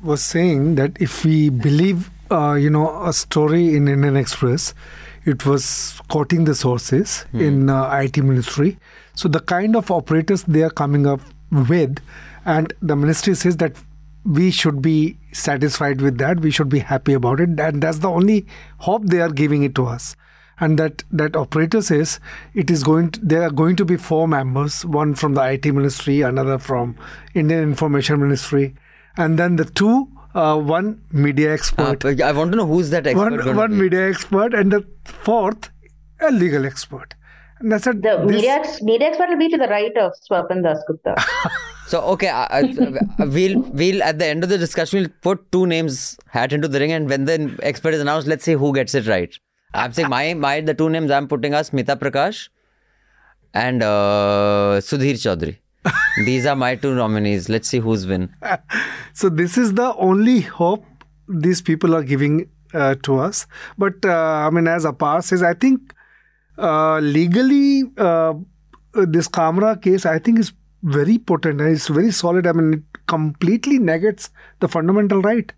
[0.02, 4.72] was saying that if we believe, uh, you know, a story in Indian Express,
[5.32, 5.66] it was
[6.08, 8.78] quoting the sources in uh, IT ministry.
[9.14, 12.00] So the kind of operators they are coming up with,
[12.44, 13.76] and the ministry says that
[14.24, 16.40] we should be satisfied with that.
[16.40, 18.46] We should be happy about it, and that's the only
[18.78, 20.16] hope they are giving it to us.
[20.58, 22.20] And that that operator says
[22.52, 23.12] it is going.
[23.12, 26.96] To, there are going to be four members: one from the IT ministry, another from
[27.34, 28.74] Indian Information Ministry,
[29.16, 32.90] and then the two, uh, one media Uh, expert, but I want to know who's
[32.90, 33.44] that expert.
[33.46, 35.70] one one media expert, and the fourth,
[36.20, 37.14] a legal expert.
[37.60, 38.02] And that's it.
[38.02, 41.16] The This- media, ex- media expert will be to the right of Swapan Dasgupta.
[41.90, 45.66] So okay, I, I, we'll we'll at the end of the discussion we'll put two
[45.66, 48.94] names hat into the ring, and when the expert is announced, let's see who gets
[48.94, 49.36] it right.
[49.74, 52.48] I'm saying my my the two names I'm putting are Smita Prakash
[53.54, 55.56] and uh, Sudhir Chaudhary.
[56.24, 57.48] These are my two nominees.
[57.48, 58.34] Let's see who's win.
[59.12, 60.84] So this is the only hope
[61.28, 63.46] these people are giving uh, to us.
[63.76, 65.92] But uh, I mean, as Apar says, I think
[66.56, 68.34] uh, legally uh,
[68.94, 72.46] this Kamra case, I think, is very potent and it's very solid.
[72.46, 75.52] I mean, it completely negates the fundamental right.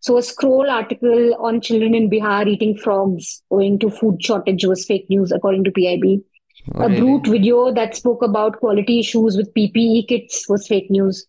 [0.00, 4.84] So a scroll article on children in Bihar eating frogs owing to food shortage was
[4.84, 6.22] fake news, according to PIB.
[6.74, 11.26] A Brut video that spoke about quality issues with PPE kits was fake news.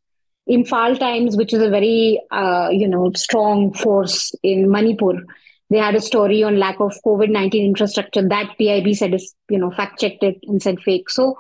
[0.50, 5.24] Imphal Times, which is a very uh, you know strong force in Manipur,
[5.70, 9.60] they had a story on lack of COVID nineteen infrastructure that PIB said is you
[9.60, 11.10] know fact checked it and said fake.
[11.10, 11.38] So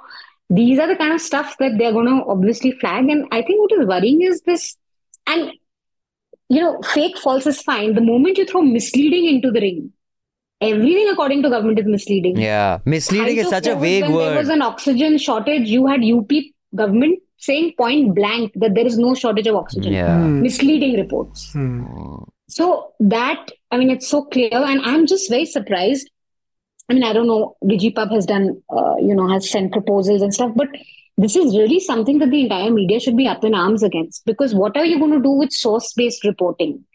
[0.49, 3.09] these are the kind of stuff that they're going to obviously flag.
[3.09, 4.75] And I think what is worrying is this,
[5.25, 5.51] and
[6.49, 7.93] you know, fake false is fine.
[7.93, 9.91] The moment you throw misleading into the ring,
[10.61, 12.37] everything according to government is misleading.
[12.37, 15.67] Yeah, misleading Height is of such a vague when There was an oxygen shortage.
[15.67, 16.31] You had UP
[16.75, 19.93] government saying point blank that there is no shortage of oxygen.
[19.93, 20.17] Yeah.
[20.17, 20.41] Hmm.
[20.41, 21.51] Misleading reports.
[21.53, 21.83] Hmm.
[22.49, 24.49] So that, I mean, it's so clear.
[24.53, 26.09] And I'm just very surprised.
[26.89, 30.33] I mean, I don't know, DigiPub has done, uh, you know, has sent proposals and
[30.33, 30.69] stuff, but
[31.17, 34.55] this is really something that the entire media should be up in arms against because
[34.55, 36.85] what are you going to do with source based reporting?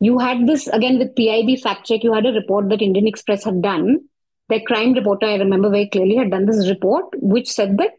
[0.00, 3.44] You had this again with PIB fact check, you had a report that Indian Express
[3.44, 4.00] had done.
[4.48, 7.92] Their crime reporter, I remember very clearly, had done this report which said that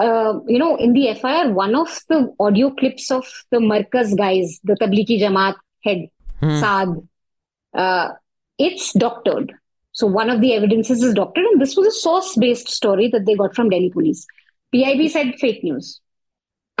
[0.00, 4.58] uh, you know, in the FIR, one of the audio clips of the Markaz guys,
[4.64, 6.08] the Tablighi Jamaat head,
[6.40, 6.58] hmm.
[6.58, 7.08] Saad,
[7.74, 8.08] uh,
[8.58, 9.52] it's doctored.
[9.92, 13.34] So one of the evidences is doctored, and this was a source-based story that they
[13.34, 14.26] got from Delhi police.
[14.72, 16.00] PIB said fake news.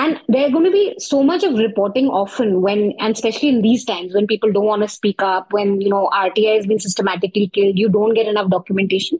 [0.00, 3.84] And there's going to be so much of reporting often when, and especially in these
[3.84, 7.50] times when people don't want to speak up, when, you know, RTI has been systematically
[7.52, 9.18] killed, you don't get enough documentation.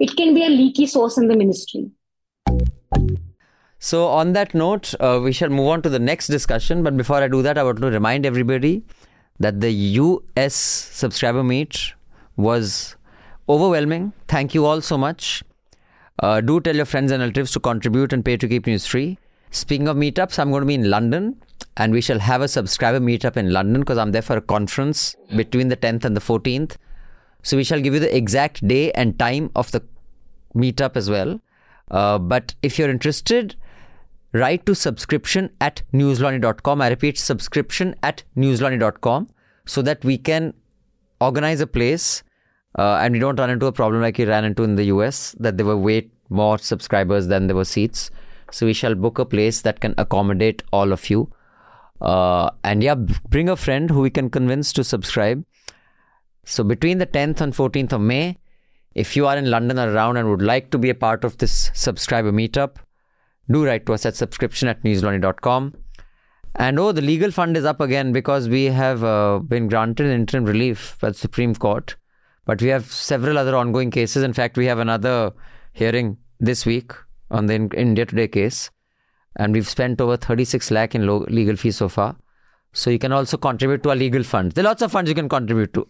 [0.00, 1.90] It can be a leaky source in the ministry.
[3.78, 6.82] So, on that note, uh, we shall move on to the next discussion.
[6.82, 8.84] But before I do that, I want to remind everybody
[9.38, 11.92] that the US subscriber meet
[12.36, 12.96] was
[13.50, 14.14] overwhelming.
[14.28, 15.42] Thank you all so much.
[16.18, 19.18] Uh, do tell your friends and relatives to contribute and pay to keep news free.
[19.52, 21.36] Speaking of meetups, I'm going to be in London
[21.76, 25.14] and we shall have a subscriber meetup in London because I'm there for a conference
[25.36, 26.76] between the 10th and the 14th.
[27.42, 29.82] So we shall give you the exact day and time of the
[30.54, 31.38] meetup as well.
[31.90, 33.54] Uh, but if you're interested,
[34.32, 36.80] write to subscription at newslaundry.com.
[36.80, 39.28] I repeat, subscription at newslaundry.com
[39.66, 40.54] so that we can
[41.20, 42.22] organize a place
[42.78, 45.36] uh, and we don't run into a problem like we ran into in the US
[45.38, 48.10] that there were way more subscribers than there were seats.
[48.52, 51.32] So we shall book a place that can accommodate all of you.
[52.00, 55.44] Uh, and yeah, bring a friend who we can convince to subscribe.
[56.44, 58.38] So between the 10th and 14th of May,
[58.94, 61.38] if you are in London or around and would like to be a part of
[61.38, 62.76] this subscriber meetup,
[63.50, 65.74] do write to us at subscription at newslaundry.com.
[66.56, 70.44] And oh, the legal fund is up again because we have uh, been granted interim
[70.44, 71.96] relief by the Supreme Court.
[72.44, 74.22] But we have several other ongoing cases.
[74.22, 75.32] In fact, we have another
[75.72, 76.92] hearing this week
[77.32, 78.70] on the India Today case.
[79.36, 82.16] And we've spent over 36 lakh in legal fees so far.
[82.72, 84.52] So you can also contribute to our legal fund.
[84.52, 85.86] There are lots of funds you can contribute to.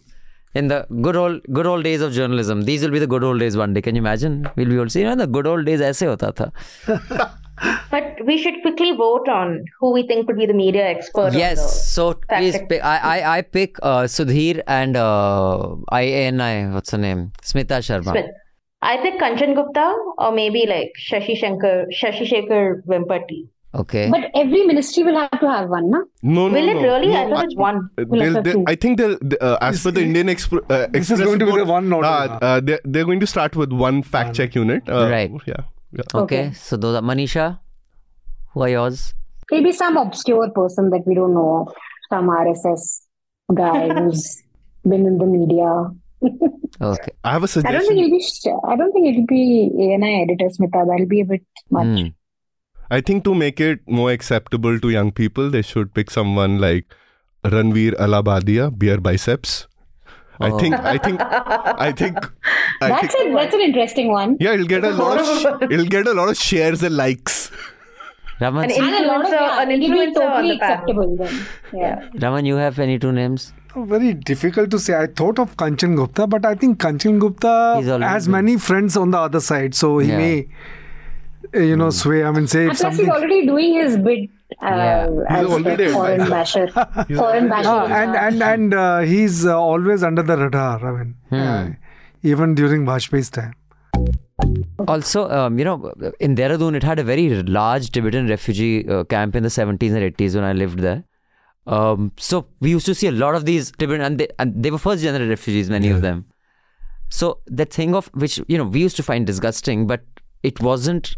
[0.55, 3.39] In the good old good old days of journalism, these will be the good old
[3.39, 3.81] days one day.
[3.81, 4.47] Can you imagine?
[4.55, 7.31] We'll be able to see, you know, the good old days aise hota tha.
[7.91, 11.33] But we should quickly vote on who we think would be the media expert.
[11.33, 12.83] Yes, so please pick.
[12.83, 17.31] I, I, I pick uh, Sudhir and uh, I what's her name?
[17.41, 18.11] Smita Sharma.
[18.11, 18.31] Smith.
[18.83, 23.47] I pick Kanchan Gupta or maybe like Shashi Shankar, Shashi Shekhar Vempati.
[23.75, 24.09] Okay.
[24.11, 26.03] But every ministry will have to have one, no?
[26.21, 26.53] No, no.
[26.53, 27.07] Will it really?
[27.07, 27.89] No, I thought it's one.
[27.97, 31.39] They'll, they'll, I think they'll, uh, as per the Indian Exp- uh, This is going
[31.39, 32.07] to be the one order.
[32.07, 34.87] Uh, uh, they're, they're going to start with one fact check unit.
[34.87, 35.31] Uh, right.
[35.47, 35.55] Yeah.
[35.91, 36.01] yeah.
[36.13, 36.45] Okay.
[36.47, 36.53] okay.
[36.53, 37.59] So those are Manisha.
[38.53, 39.15] Who are yours?
[39.49, 41.73] Maybe some obscure person that we don't know of.
[42.09, 43.01] Some RSS
[43.55, 44.43] guy who's
[44.83, 45.89] been in the media.
[46.81, 47.11] Okay.
[47.23, 47.75] I have a suggestion.
[47.75, 48.67] I don't think it'll be.
[48.67, 50.87] I don't think it'll be ANI editor Smita.
[50.87, 51.85] That'll be a bit much.
[51.85, 52.13] Mm.
[52.89, 56.93] I think to make it more acceptable to young people, they should pick someone like
[57.43, 59.67] Ranveer Allahabadiya, BeerBiceps.
[60.39, 60.59] I oh.
[60.59, 62.17] think, I think, I think.
[62.81, 64.37] I that's think, a, that's an interesting one.
[64.39, 67.51] Yeah, it'll get a lot of it'll get a lot of shares and likes.
[68.41, 71.45] Raman, an influencer, an influencer totally acceptable then.
[71.71, 72.09] Yeah.
[72.15, 73.53] Raman, you have any two names?
[73.75, 74.95] Very difficult to say.
[74.95, 79.17] I thought of Kanchan Gupta, but I think Kanchan Gupta has many friends on the
[79.17, 80.17] other side, so he yeah.
[80.17, 80.47] may,
[81.53, 81.93] eh, you know, mm.
[81.93, 82.23] sway.
[82.23, 83.05] I mean, say if something.
[83.05, 84.29] He's already doing his bid.
[84.61, 85.07] Uh, yeah.
[85.29, 86.67] as a foreign basher,
[87.15, 90.85] foreign basher, uh, and and and uh, he's uh, always under the radar.
[90.85, 91.71] I mean, hmm.
[92.21, 93.55] even during Vajpayee's time.
[94.87, 99.35] Also, um, you know, in Dehradun, it had a very large Tibetan refugee uh, camp
[99.35, 101.03] in the 70s and 80s when I lived there.
[101.65, 104.71] Um, so we used to see a lot of these Tibetan, and they, and they
[104.71, 105.95] were first generation refugees, many yeah.
[105.95, 106.25] of them.
[107.09, 110.03] So that thing of which, you know, we used to find disgusting, but
[110.41, 111.15] it wasn't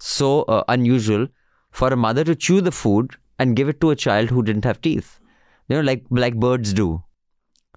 [0.00, 1.28] so uh, unusual
[1.70, 4.64] for a mother to chew the food and give it to a child who didn't
[4.64, 5.20] have teeth.
[5.68, 7.02] You know, like like birds do.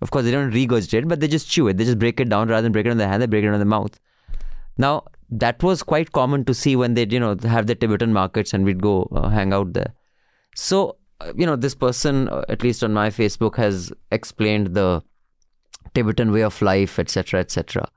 [0.01, 1.77] Of course, they don't regurgitate, but they just chew it.
[1.77, 3.21] They just break it down rather than break it on the hand.
[3.21, 3.99] They break it on the mouth.
[4.77, 8.53] Now, that was quite common to see when they'd, you know, have the Tibetan markets
[8.53, 9.93] and we'd go uh, hang out there.
[10.55, 10.97] So,
[11.35, 15.01] you know, this person, uh, at least on my Facebook, has explained the
[15.93, 17.87] Tibetan way of life, etc., etc.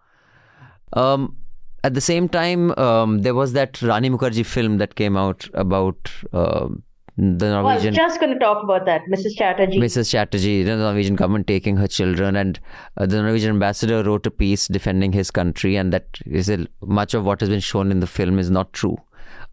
[0.93, 1.37] Um,
[1.83, 6.11] at the same time, um, there was that Rani Mukherjee film that came out about
[6.33, 6.69] uh,
[7.17, 7.65] the Norwegian.
[7.65, 9.37] Well, I was just going to talk about that, Mrs.
[9.37, 9.79] Chatterjee.
[9.79, 10.11] Mrs.
[10.11, 12.59] Chatterjee, the Norwegian government taking her children, and
[12.97, 17.15] uh, the Norwegian ambassador wrote a piece defending his country, and that is a, much
[17.15, 18.97] of what has been shown in the film is not true.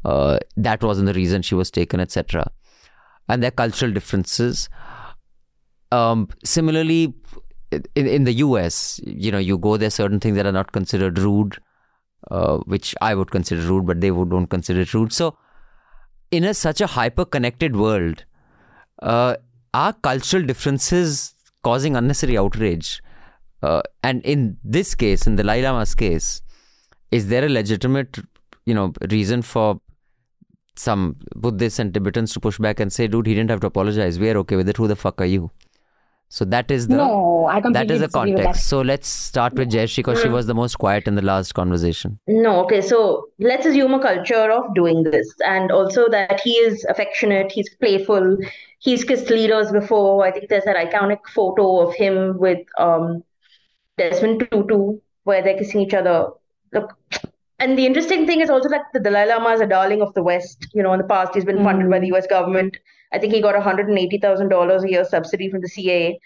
[0.03, 2.49] Uh, that wasn't the reason she was taken, etc.
[3.31, 4.69] And their cultural differences.
[5.91, 7.13] Um, similarly,
[7.95, 11.17] in, in the US, you know, you go there, certain things that are not considered
[11.17, 11.57] rude,
[12.29, 15.13] uh, which I would consider rude, but they would, don't consider it rude.
[15.13, 15.37] So,
[16.29, 18.25] in a, such a hyper connected world,
[19.01, 19.35] uh,
[19.73, 23.01] are cultural differences causing unnecessary outrage?
[23.63, 26.41] Uh, and in this case, in the Dalai Lama's case,
[27.11, 28.17] is there a legitimate,
[28.65, 29.79] you know, reason for
[30.75, 34.19] some Buddhists and Tibetans to push back and say, "Dude, he didn't have to apologize.
[34.19, 34.77] We are okay with it.
[34.77, 35.51] Who the fuck are you?"
[36.33, 38.67] So that is the no, I that is the context.
[38.67, 42.19] So let's start with Jayashree because she was the most quiet in the last conversation.
[42.25, 46.85] No, okay, so let's assume a culture of doing this and also that he is
[46.85, 48.37] affectionate, he's playful,
[48.79, 50.25] he's kissed leaders before.
[50.25, 53.25] I think there's that iconic photo of him with um,
[53.97, 56.29] Desmond Tutu where they're kissing each other.
[56.71, 56.97] Look,
[57.61, 60.23] and the interesting thing is also that the Dalai Lama is a darling of the
[60.23, 60.67] West.
[60.73, 61.65] You know, in the past, he's been mm-hmm.
[61.65, 62.75] funded by the US government.
[63.13, 66.19] I think he got $180,000 a year subsidy from the CIA.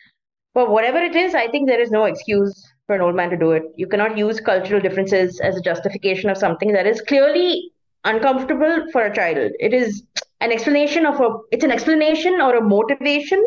[0.53, 3.37] But whatever it is, I think there is no excuse for an old man to
[3.37, 3.63] do it.
[3.75, 7.71] You cannot use cultural differences as a justification of something that is clearly
[8.05, 9.51] uncomfortable for a child.
[9.59, 10.03] It is
[10.39, 13.43] an explanation of a it's an explanation or a motivation,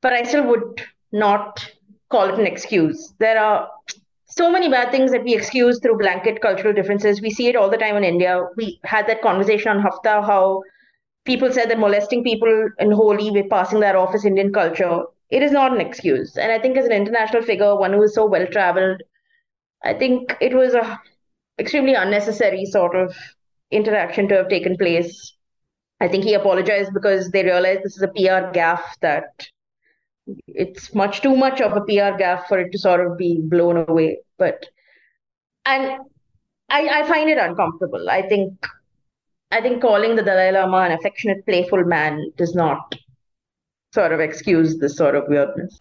[0.00, 1.70] but I still would not
[2.08, 3.12] call it an excuse.
[3.18, 3.68] There are
[4.30, 7.20] so many bad things that we excuse through blanket cultural differences.
[7.20, 8.46] We see it all the time in India.
[8.56, 10.62] We had that conversation on Hafta how
[11.24, 15.02] people said that molesting people in Holi, we're passing that off as Indian culture.
[15.30, 16.36] It is not an excuse.
[16.36, 19.02] And I think as an international figure, one who is so well traveled,
[19.84, 21.00] I think it was a
[21.58, 23.14] extremely unnecessary sort of
[23.70, 25.34] interaction to have taken place.
[26.00, 29.46] I think he apologized because they realized this is a PR gaffe that
[30.46, 33.84] it's much too much of a PR gaffe for it to sort of be blown
[33.88, 34.18] away.
[34.38, 34.66] But
[35.66, 35.98] and
[36.68, 38.08] I, I find it uncomfortable.
[38.08, 38.52] I think
[39.50, 42.94] I think calling the Dalai Lama an affectionate, playful man does not
[43.92, 45.76] sort of excuse this sort of weirdness.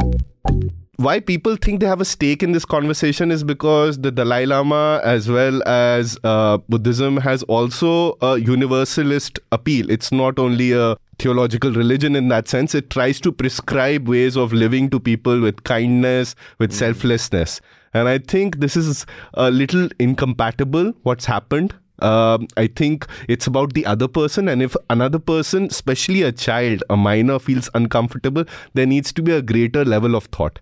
[0.95, 4.99] Why people think they have a stake in this conversation is because the Dalai Lama,
[5.03, 9.89] as well as uh, Buddhism, has also a universalist appeal.
[9.89, 14.53] It's not only a theological religion in that sense, it tries to prescribe ways of
[14.53, 17.61] living to people with kindness, with selflessness.
[17.93, 23.73] And I think this is a little incompatible, what's happened um, I think it's about
[23.73, 24.47] the other person.
[24.47, 29.31] And if another person, especially a child, a minor, feels uncomfortable, there needs to be
[29.31, 30.59] a greater level of thought.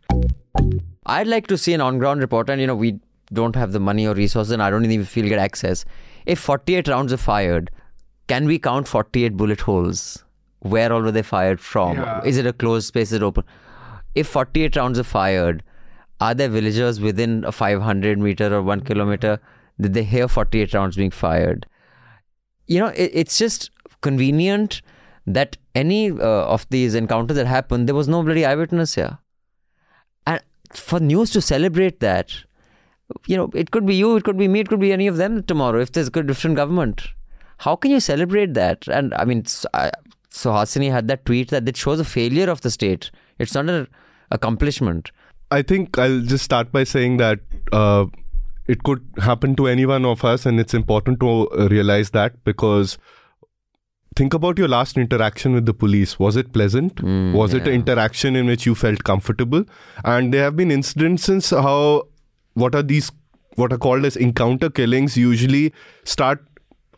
[1.06, 3.00] I'd like to see an on-ground report, and you know we
[3.32, 5.86] don't have the money or resources, and I don't even feel get access.
[6.26, 7.72] If 48 rounds are fired,
[8.28, 10.26] can we count 48 bullet holes?
[10.70, 11.98] Where all were they fired from?
[11.98, 12.24] Yeah.
[12.24, 13.10] Is it a closed space?
[13.10, 13.44] Is it open?
[14.16, 15.64] If 48 rounds are fired,
[16.20, 19.40] are there villagers within a 500 meter or one kilometer?
[19.80, 21.68] Did they hear 48 rounds being fired?
[22.66, 23.70] You know, it, it's just
[24.02, 24.82] convenient
[25.28, 29.20] that any uh, of these encounters that happened, there was no bloody eyewitness here.
[30.26, 30.42] And
[30.72, 32.34] for news to celebrate that,
[33.26, 35.18] you know, it could be you, it could be me, it could be any of
[35.18, 37.08] them tomorrow if there's a different government.
[37.60, 38.88] How can you celebrate that?
[38.88, 39.92] And I mean, I,
[40.38, 43.12] so Hasini had that tweet that it shows a failure of the state.
[43.40, 43.88] It's not an
[44.32, 45.12] accomplishment.
[45.52, 47.40] I think I'll just start by saying that
[47.72, 48.06] uh,
[48.68, 52.44] it could happen to any one of us, and it's important to uh, realize that
[52.44, 52.98] because
[54.16, 56.18] think about your last interaction with the police.
[56.20, 56.96] Was it pleasant?
[56.96, 59.64] Mm, Was it an interaction in which you felt comfortable?
[60.04, 62.08] And there have been instances how
[62.56, 63.12] what are these
[63.56, 65.74] what are called as encounter killings usually
[66.04, 66.44] start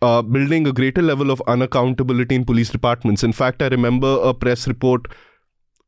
[0.02, 3.24] uh, building a greater level of unaccountability in police departments.
[3.24, 5.08] In fact, I remember a press report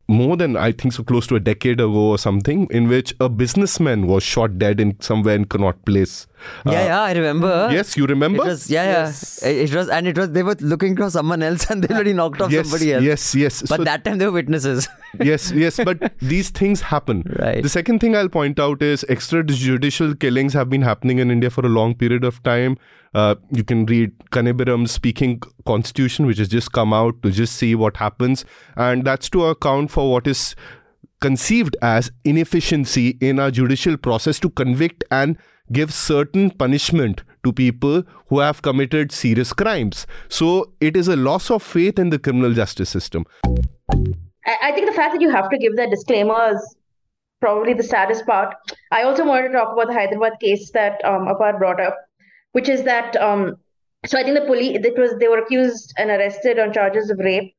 [0.07, 3.29] more than I think so close to a decade ago or something, in which a
[3.29, 6.27] businessman was shot dead in somewhere in Connaught Place.
[6.65, 7.69] Yeah, yeah, I remember.
[7.71, 8.43] Yes, you remember?
[8.43, 9.49] It was, yeah, yeah.
[9.49, 12.13] It, it was, and it was, they were looking for someone else and they already
[12.13, 13.03] knocked off yes, somebody else.
[13.03, 13.61] yes, yes.
[13.61, 14.87] But So- that time they were witnesses.
[15.19, 17.23] yes, yes, but these things happen.
[17.39, 17.61] Right.
[17.61, 21.65] The second thing I'll point out is extrajudicial killings have been happening in India for
[21.65, 22.77] a long period of time.
[23.13, 27.75] Uh, you can read Kannabiran's Speaking Constitution, which has just come out to just see
[27.75, 28.45] what happens,
[28.77, 30.55] and that's to account for what is
[31.19, 35.37] conceived as inefficiency in our judicial process to convict and
[35.71, 40.05] give certain punishment to people who have committed serious crimes.
[40.29, 43.25] So it is a loss of faith in the criminal justice system.
[44.45, 46.75] I, think the fact that you have to give that disclaimer is
[47.39, 48.55] probably the saddest part.
[48.91, 51.97] I also wanted to talk about the Hyderabad case that um, Apar brought up,
[52.51, 53.57] which is that um,
[54.05, 57.19] so I think the police it was they were accused and arrested on charges of
[57.19, 57.53] rape,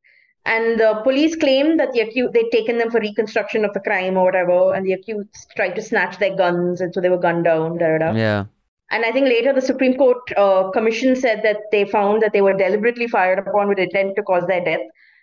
[0.45, 4.17] and the police claimed that the accused they'd taken them for reconstruction of the crime
[4.17, 7.45] or whatever, and the accused tried to snatch their guns, and so they were gunned
[7.45, 7.79] down.
[7.79, 8.13] Da, da, da.
[8.13, 8.45] yeah.
[8.91, 12.43] And I think later the Supreme Court uh, Commission said that they found that they
[12.43, 14.81] were deliberately fired upon with intent to cause their death.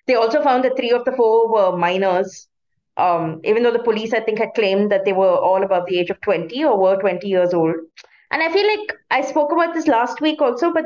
[0.07, 2.47] They also found that three of the four were minors.
[2.97, 5.99] Um, even though the police, I think, had claimed that they were all above the
[5.99, 7.75] age of 20 or were 20 years old.
[8.31, 10.85] And I feel like I spoke about this last week also, but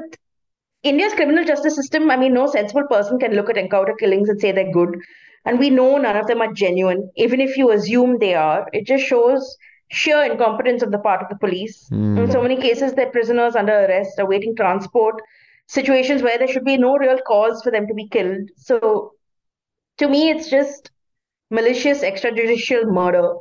[0.84, 4.40] India's criminal justice system, I mean, no sensible person can look at encounter killings and
[4.40, 5.00] say they're good.
[5.46, 8.68] And we know none of them are genuine, even if you assume they are.
[8.74, 9.58] It just shows
[9.90, 11.90] sheer incompetence of the part of the police.
[11.90, 12.26] Mm.
[12.26, 15.16] In so many cases, they're prisoners under arrest, awaiting transport,
[15.68, 18.50] situations where there should be no real cause for them to be killed.
[18.58, 19.14] So,
[19.98, 20.92] to me, it's just
[21.50, 23.36] malicious extrajudicial murder.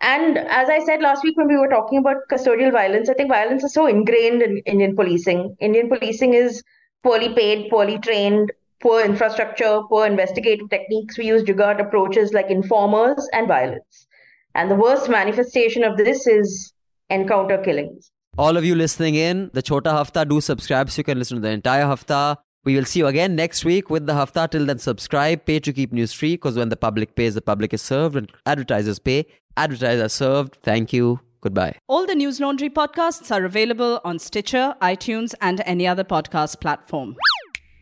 [0.00, 3.30] And as I said last week when we were talking about custodial violence, I think
[3.30, 5.56] violence is so ingrained in Indian policing.
[5.60, 6.62] Indian policing is
[7.02, 11.18] poorly paid, poorly trained, poor infrastructure, poor investigative techniques.
[11.18, 14.06] We use jugaad approaches like informers and violence.
[14.54, 16.72] And the worst manifestation of this is
[17.10, 18.10] encounter killings.
[18.38, 21.42] All of you listening in, the Chota Hafta, do subscribe so you can listen to
[21.42, 22.38] the entire Hafta.
[22.64, 24.48] We will see you again next week with the Hafta.
[24.50, 27.72] Till then, subscribe, pay to keep news free because when the public pays, the public
[27.72, 28.14] is served.
[28.16, 30.58] When advertisers pay, advertisers are served.
[30.62, 31.20] Thank you.
[31.40, 31.78] Goodbye.
[31.88, 37.16] All the Newslaundry podcasts are available on Stitcher, iTunes, and any other podcast platform.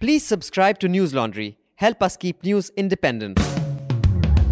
[0.00, 1.56] Please subscribe to Newslaundry.
[1.74, 3.36] Help us keep news independent.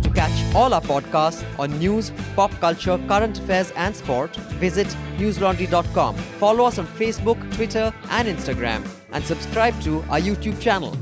[0.02, 6.16] To catch all our podcasts on news, pop culture, current affairs, and sport, visit newslaundry.com.
[6.16, 8.82] Follow us on Facebook, Twitter, and Instagram,
[9.16, 10.94] and subscribe to our YouTube channel.